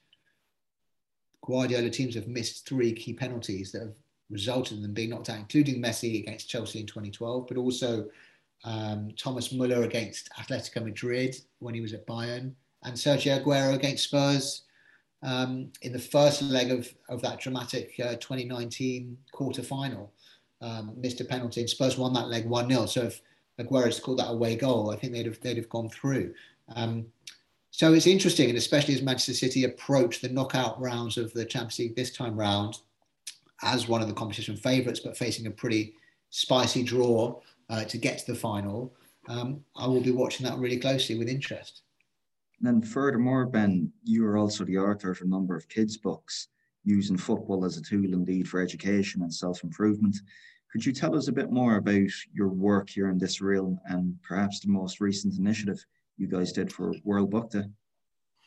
[1.46, 3.96] Guardiola teams have missed three key penalties that have
[4.30, 8.08] resulted in them being knocked out, including Messi against Chelsea in 2012, but also
[8.64, 12.54] um, Thomas Muller against Atletico Madrid when he was at Bayern,
[12.84, 14.64] and Sergio Aguero against Spurs
[15.24, 20.12] um, in the first leg of, of that dramatic uh, 2019 quarter final.
[20.62, 22.86] Um, missed a penalty and Spurs won that leg 1 0.
[22.86, 23.22] So if
[23.60, 26.34] Aguero scored that away goal, I think they'd have, they'd have gone through.
[26.76, 27.08] Um,
[27.72, 31.80] so it's interesting, and especially as Manchester City approach the knockout rounds of the Champions
[31.80, 32.78] League this time round
[33.64, 35.96] as one of the competition favourites, but facing a pretty
[36.30, 38.94] spicy draw uh, to get to the final.
[39.28, 41.82] Um, I will be watching that really closely with interest.
[42.64, 46.48] And then, furthermore, Ben, you are also the author of a number of kids' books
[46.86, 50.16] using football as a tool indeed for education and self improvement.
[50.72, 54.18] Could you tell us a bit more about your work here in this realm and
[54.24, 55.86] perhaps the most recent initiative
[56.18, 57.66] you guys did for World Book Day?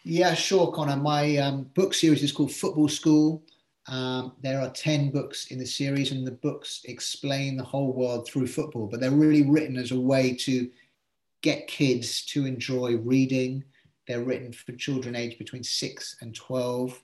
[0.02, 0.96] Yeah, sure, Connor.
[0.96, 3.42] My um, book series is called Football School
[3.88, 8.26] um, there are 10 books in the series, and the books explain the whole world
[8.26, 10.68] through football, but they're really written as a way to
[11.42, 13.62] get kids to enjoy reading.
[14.07, 17.02] They're written for children aged between 6 and 12.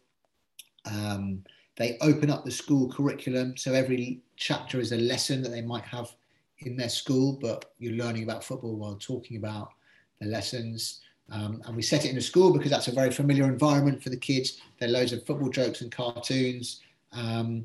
[0.91, 1.45] Um,
[1.77, 5.85] they open up the school curriculum, so every chapter is a lesson that they might
[5.85, 6.15] have
[6.59, 9.73] in their school, but you're learning about football while talking about
[10.21, 11.01] the lessons.
[11.31, 14.11] Um, and we set it in a school because that's a very familiar environment for
[14.11, 14.61] the kids.
[14.79, 16.81] There are loads of football jokes and cartoons.
[17.13, 17.65] Um,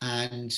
[0.00, 0.56] and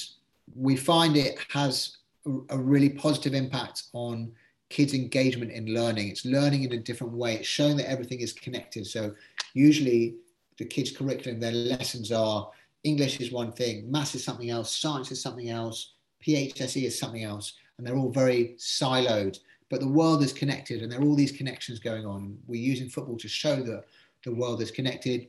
[0.55, 4.33] we find it has a, a, really positive impact on
[4.71, 6.09] kids' engagement in learning.
[6.09, 7.37] It's learning in a different way.
[7.37, 8.87] It's showing that everything is connected.
[8.87, 9.15] So
[9.55, 10.17] usually
[10.59, 12.51] the kids' curriculum, their lessons are
[12.83, 15.95] English is one thing, maths is something else, science is something else,
[16.27, 17.55] PHSE is something else.
[17.77, 19.39] And they're all very siloed
[19.75, 22.39] but the world is connected and there are all these connections going on.
[22.47, 23.85] We're using football to show that
[24.25, 25.27] the world is connected,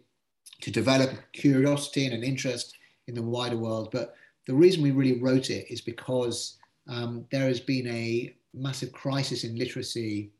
[0.61, 2.77] to develop curiosity and an interest
[3.07, 3.89] in the wider world.
[3.91, 4.15] But
[4.45, 6.57] the reason we really wrote it is because
[6.87, 10.31] um, there has been a massive crisis in literacy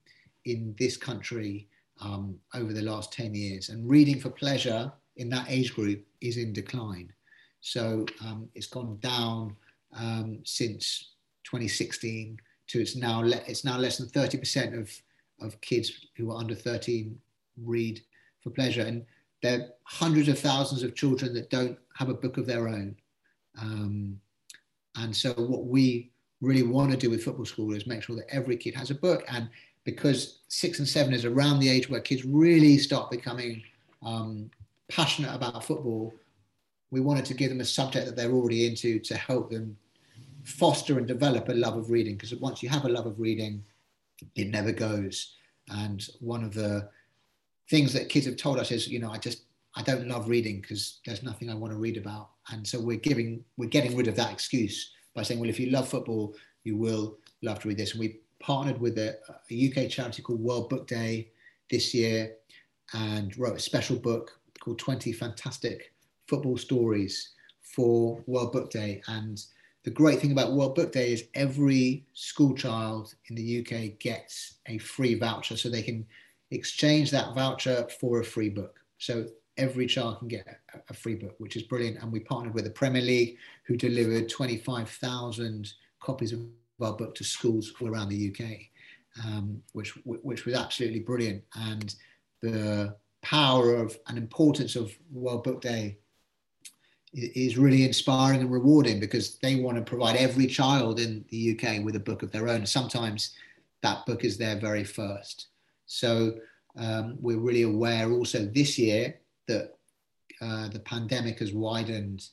[0.45, 1.68] in this country
[2.01, 3.70] um, over the last 10 years.
[3.70, 7.11] And reading for pleasure in that age group is in decline.
[7.61, 9.55] So um, it's gone down
[9.97, 11.11] um, since
[11.45, 12.38] 2016
[12.68, 14.91] to it's now it's now less than 30% of
[15.41, 17.18] of kids who are under 13
[17.63, 18.01] read
[18.41, 19.05] for pleasure and
[19.41, 22.95] there are hundreds of thousands of children that don't have a book of their own
[23.61, 24.20] um,
[24.97, 26.11] and so what we
[26.46, 28.96] really want to do with football school is make sure that every kid has a
[28.96, 29.50] book and
[29.84, 33.62] because six and seven is around the age where kids really start becoming
[34.04, 34.50] um,
[34.89, 36.14] passionate about football
[36.91, 39.76] we wanted to give them a subject that they're already into to help them
[40.43, 43.64] foster and develop a love of reading because once you have a love of reading,
[44.36, 45.36] it never goes.
[45.70, 46.89] And one of the
[47.70, 49.43] things that kids have told us is, you know, I just
[49.76, 52.30] I don't love reading because there's nothing I want to read about.
[52.50, 55.72] And so we're giving we're getting rid of that excuse by saying, well, if you
[55.72, 57.91] love football, you will love to read this.
[57.91, 59.18] And we partnered with a,
[59.49, 61.30] a UK charity called World Book Day
[61.72, 62.36] this year
[62.93, 65.93] and wrote a special book called 20 Fantastic
[66.28, 69.01] Football Stories for World Book Day.
[69.07, 69.43] And
[69.84, 74.55] the great thing about World Book Day is every school child in the UK gets
[74.68, 76.05] a free voucher so they can
[76.51, 78.80] exchange that voucher for a free book.
[78.97, 79.28] So
[79.58, 82.01] every child can get a free book, which is brilliant.
[82.01, 86.41] And we partnered with the Premier League, who delivered 25,000 copies of
[86.82, 91.43] our book to schools all around the UK, um, which, which was absolutely brilliant.
[91.56, 91.95] And
[92.41, 95.97] the power of and importance of World Book Day
[97.14, 101.84] is really inspiring and rewarding because they want to provide every child in the UK
[101.84, 102.66] with a book of their own.
[102.66, 103.36] Sometimes
[103.82, 105.47] that book is their very first.
[105.86, 106.36] So
[106.78, 109.16] um, we're really aware also this year
[109.48, 109.78] that
[110.41, 112.28] uh, the pandemic has widened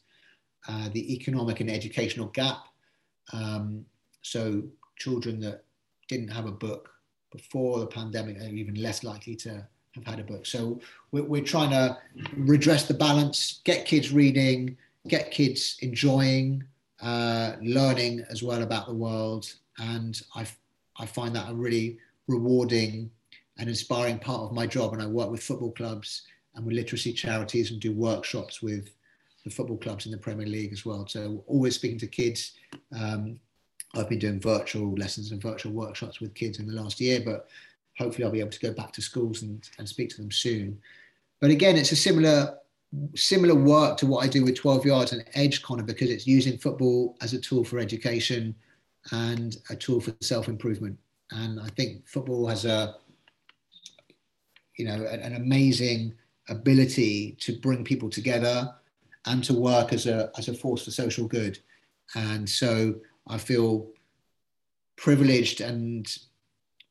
[0.69, 2.65] uh, the economic and educational gap.
[3.33, 3.85] Um,
[4.23, 4.63] so
[4.97, 5.65] children that
[6.09, 6.91] didn't have a book
[7.31, 10.47] before the pandemic are even less likely to have had a book.
[10.47, 11.99] So we're, we're trying to
[12.37, 14.77] redress the balance, get kids reading,
[15.09, 16.65] get kids enjoying,
[17.03, 19.53] uh, learning as well about the world.
[19.79, 20.47] And I,
[20.99, 21.99] I find that a really
[22.29, 23.11] rewarding
[23.59, 24.93] and inspiring part of my job.
[24.93, 26.23] And I work with football clubs
[26.55, 28.91] and with literacy charities and do workshops with
[29.45, 31.07] the football clubs in the Premier League as well.
[31.07, 32.53] So always speaking to kids.
[32.97, 33.41] Um,
[33.95, 37.49] I've been doing virtual lessons and virtual workshops with kids in the last year, but
[37.99, 40.81] hopefully I'll be able to go back to schools and, and speak to them soon.
[41.41, 42.59] But again, it's a similar
[43.15, 46.59] similar work to what I do with 12 yards and edge Connor because it's using
[46.59, 48.55] football as a tool for education
[49.13, 50.99] and a tool for self-improvement.
[51.31, 52.97] And I think football has a
[54.77, 56.15] you know an, an amazing
[56.53, 58.73] ability to bring people together
[59.27, 61.59] and to work as a as a force for social good.
[62.15, 62.95] And so
[63.27, 63.89] I feel
[64.97, 66.07] privileged and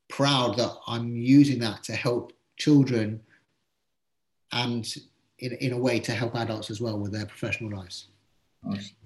[0.09, 3.21] proud that I'm using that to help children
[4.51, 4.85] and
[5.39, 8.09] in, in a way to help adults as well with their professional lives.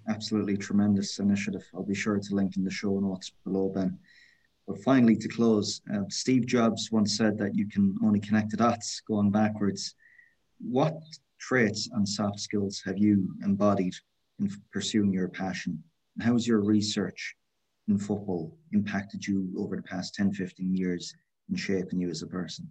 [0.10, 1.64] Absolutely tremendous initiative.
[1.74, 3.98] I'll be sure to link in the show notes below, Ben.
[4.68, 8.58] But finally, to close, uh, Steve Jobs once said that you can only connect the
[8.58, 9.96] dots going backwards.
[10.60, 10.98] What
[11.40, 13.94] traits and soft skills have you embodied
[14.40, 15.84] in pursuing your passion?
[16.16, 17.36] And how has your research
[17.88, 21.14] in football impacted you over the past 10, 15 years
[21.50, 22.68] in shaping you as a person?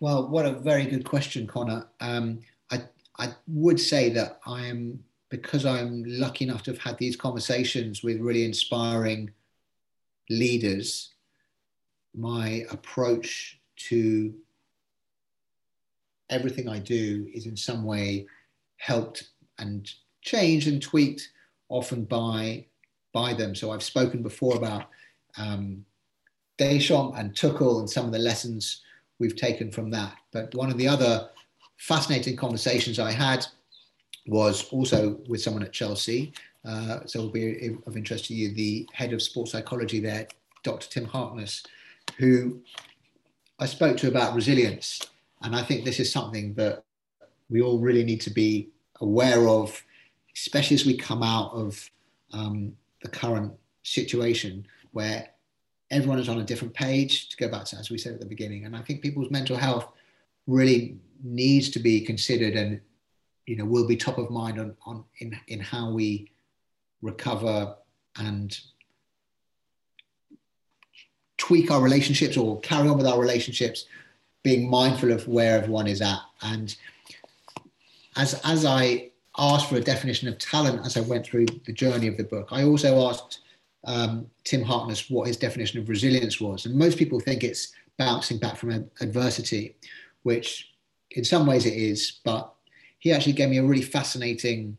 [0.00, 1.86] Well, what a very good question, Connor.
[2.00, 2.40] Um,
[2.70, 2.82] I,
[3.18, 4.98] I would say that I am,
[5.28, 9.30] because I'm lucky enough to have had these conversations with really inspiring
[10.28, 11.14] leaders,
[12.14, 14.34] my approach to
[16.32, 18.26] everything I do is in some way
[18.78, 19.28] helped
[19.58, 19.88] and
[20.22, 21.30] changed and tweaked
[21.68, 22.66] often by
[23.12, 23.54] by them.
[23.54, 24.86] So I've spoken before about
[25.36, 25.84] um,
[26.58, 28.80] Deschamps and Tuchel and some of the lessons
[29.18, 30.16] we've taken from that.
[30.32, 31.28] But one of the other
[31.76, 33.46] fascinating conversations I had
[34.26, 36.32] was also with someone at Chelsea.
[36.64, 40.28] Uh, so it'll be of interest to you, the head of sports psychology there,
[40.62, 40.88] Dr.
[40.88, 41.64] Tim Harkness,
[42.18, 42.62] who
[43.58, 45.11] I spoke to about resilience.
[45.42, 46.84] And I think this is something that
[47.50, 48.70] we all really need to be
[49.00, 49.82] aware of,
[50.34, 51.90] especially as we come out of
[52.32, 55.28] um, the current situation where
[55.90, 58.26] everyone is on a different page, to go back to as we said at the
[58.26, 58.64] beginning.
[58.64, 59.88] And I think people's mental health
[60.46, 62.80] really needs to be considered and
[63.46, 66.30] you know will be top of mind on, on in, in how we
[67.00, 67.76] recover
[68.16, 68.58] and
[71.36, 73.86] tweak our relationships or carry on with our relationships
[74.42, 76.20] being mindful of where everyone is at.
[76.42, 76.74] And
[78.16, 82.08] as, as I asked for a definition of talent as I went through the journey
[82.08, 83.40] of the book, I also asked
[83.84, 86.66] um, Tim Harkness what his definition of resilience was.
[86.66, 89.76] And most people think it's bouncing back from adversity,
[90.22, 90.70] which
[91.12, 92.52] in some ways it is, but
[92.98, 94.76] he actually gave me a really fascinating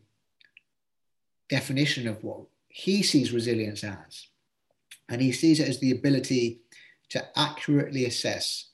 [1.48, 4.26] definition of what he sees resilience as.
[5.08, 6.60] And he sees it as the ability
[7.10, 8.70] to accurately assess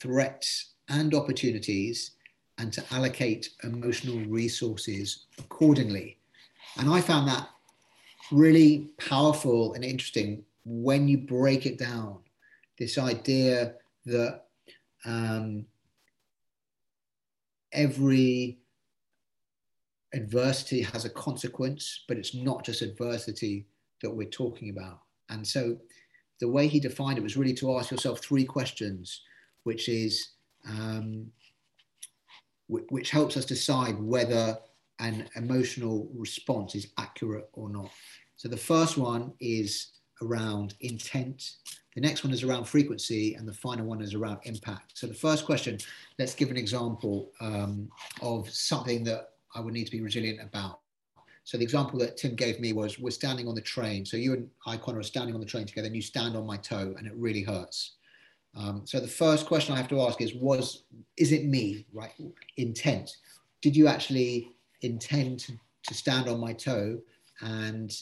[0.00, 2.12] threats and opportunities
[2.58, 6.18] and to allocate emotional resources accordingly.
[6.76, 7.48] And I found that
[8.32, 12.18] really powerful and interesting when you break it down.
[12.78, 13.74] This idea
[14.06, 14.44] that
[15.04, 15.66] um,
[17.72, 18.58] every
[20.12, 23.66] adversity has a consequence, but it's not just adversity
[24.02, 25.00] that we're talking about.
[25.28, 25.76] And so
[26.40, 29.22] the way he defined it was really to ask yourself three questions
[29.64, 30.30] which is
[30.68, 31.30] um,
[32.68, 34.58] which helps us decide whether
[34.98, 37.90] an emotional response is accurate or not.
[38.36, 39.92] So the first one is
[40.22, 41.52] around intent.
[41.94, 44.98] The next one is around frequency, and the final one is around impact.
[44.98, 45.78] So the first question,
[46.18, 47.88] let's give an example um,
[48.22, 50.80] of something that I would need to be resilient about.
[51.44, 54.04] So the example that Tim gave me was we're standing on the train.
[54.04, 56.46] So you and I, Connor, are standing on the train together, and you stand on
[56.46, 57.94] my toe, and it really hurts.
[58.56, 60.84] Um, so the first question I have to ask is, was
[61.16, 62.12] is it me, right?
[62.56, 63.16] Intent.
[63.60, 65.52] Did you actually intend to,
[65.86, 66.98] to stand on my toe
[67.40, 67.92] and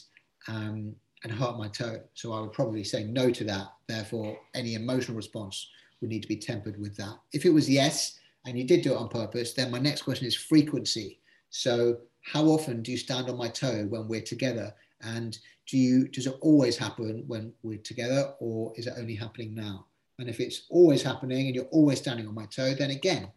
[0.47, 2.01] um, and hurt my toe?
[2.13, 3.67] So I would probably say no to that.
[3.87, 5.69] Therefore, any emotional response
[6.01, 7.17] would need to be tempered with that.
[7.33, 10.27] If it was yes, and you did do it on purpose, then my next question
[10.27, 11.19] is frequency.
[11.49, 14.73] So how often do you stand on my toe when we're together?
[15.01, 15.37] And
[15.67, 19.86] do you does it always happen when we're together, or is it only happening now?
[20.19, 23.31] And if it's always happening and you're always standing on my toe, then again,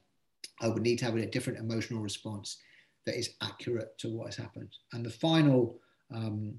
[0.61, 2.59] I would need to have a different emotional response
[3.07, 4.71] that is accurate to what has happened.
[4.93, 5.79] And the final
[6.15, 6.55] um,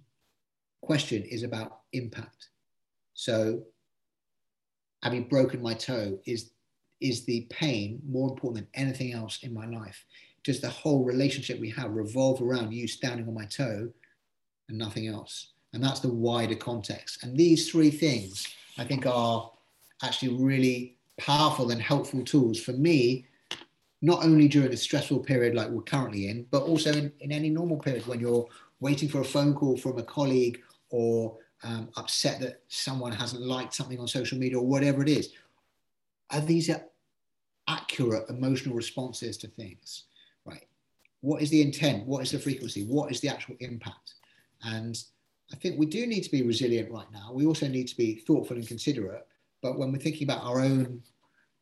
[0.81, 2.49] question is about impact.
[3.13, 3.63] So,
[5.03, 6.51] having broken my toe, is
[6.99, 10.05] is the pain more important than anything else in my life?
[10.43, 13.89] Does the whole relationship we have revolve around you standing on my toe
[14.69, 15.53] and nothing else?
[15.73, 17.23] And that's the wider context.
[17.23, 18.47] And these three things,
[18.77, 19.51] I think, are
[20.03, 23.25] actually really powerful and helpful tools for me,
[24.01, 27.49] not only during a stressful period like we're currently in, but also in, in any
[27.49, 28.47] normal period when you're
[28.79, 33.73] waiting for a phone call from a colleague or um, upset that someone hasn't liked
[33.73, 35.33] something on social media or whatever it is.
[36.31, 36.69] Are these
[37.67, 40.05] accurate emotional responses to things,
[40.45, 40.65] right?
[41.21, 42.07] What is the intent?
[42.07, 42.85] What is the frequency?
[42.85, 44.15] What is the actual impact?
[44.63, 45.01] And
[45.51, 47.31] I think we do need to be resilient right now.
[47.33, 49.27] We also need to be thoughtful and considerate.
[49.61, 51.01] But when we're thinking about our own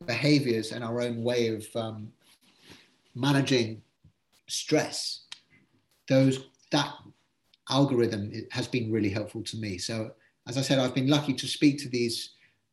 [0.05, 2.11] behaviors and our own way of um,
[3.15, 3.81] managing
[4.47, 5.25] stress,
[6.07, 6.93] those that
[7.69, 9.77] algorithm has been really helpful to me.
[9.77, 10.11] So
[10.47, 12.31] as I said, I've been lucky to speak to these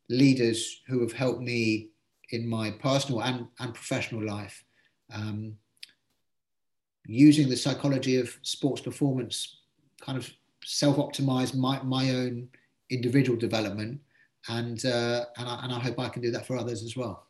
[0.09, 1.89] leaders who have helped me
[2.31, 4.65] in my personal and, and professional life.
[5.13, 5.57] Um,
[7.07, 9.59] using the psychology of sports performance,
[10.01, 10.29] kind of
[10.65, 12.49] self-optimize my, my own
[12.91, 14.01] individual development,
[14.49, 17.27] and uh, and, I, and I hope I can do that for others as well.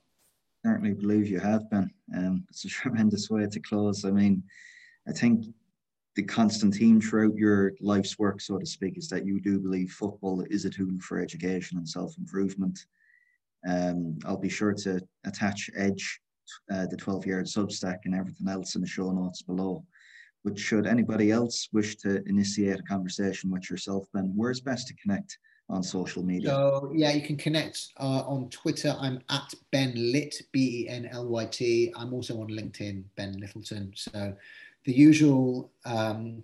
[0.64, 1.90] Certainly believe you have been.
[2.16, 4.04] Um, it's a tremendous way to close.
[4.04, 4.42] I mean,
[5.08, 5.46] I think
[6.16, 9.92] the constant theme throughout your life's work, so to speak, is that you do believe
[9.92, 12.86] football is a tool for education and self improvement.
[13.68, 16.20] Um, I'll be sure to attach Edge,
[16.72, 19.84] uh, the 12 yard substack, and everything else in the show notes below.
[20.44, 24.94] But should anybody else wish to initiate a conversation with yourself, then where's best to
[24.94, 25.38] connect
[25.68, 26.48] on social media?
[26.50, 28.94] So, yeah, you can connect uh, on Twitter.
[28.98, 31.92] I'm at Ben Lit, B E N L Y T.
[31.96, 33.92] I'm also on LinkedIn, Ben Lyttleton.
[33.94, 34.34] So,
[34.84, 35.70] the usual.
[35.84, 36.42] Um,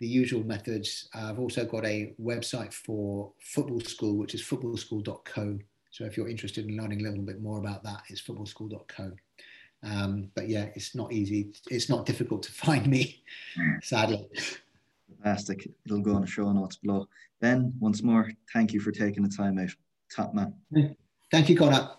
[0.00, 1.08] the usual methods.
[1.14, 5.58] I've also got a website for football school, which is footballschool.co.
[5.90, 9.12] So if you're interested in learning a little bit more about that, it's footballschool.co.
[9.82, 11.52] Um, but yeah, it's not easy.
[11.70, 13.22] It's not difficult to find me,
[13.82, 14.26] sadly.
[15.22, 15.68] Fantastic.
[15.86, 17.08] It'll go on the show notes below.
[17.40, 19.70] Ben, once more, thank you for taking the time out.
[20.14, 20.54] Top man.
[21.30, 21.90] Thank you, Connor.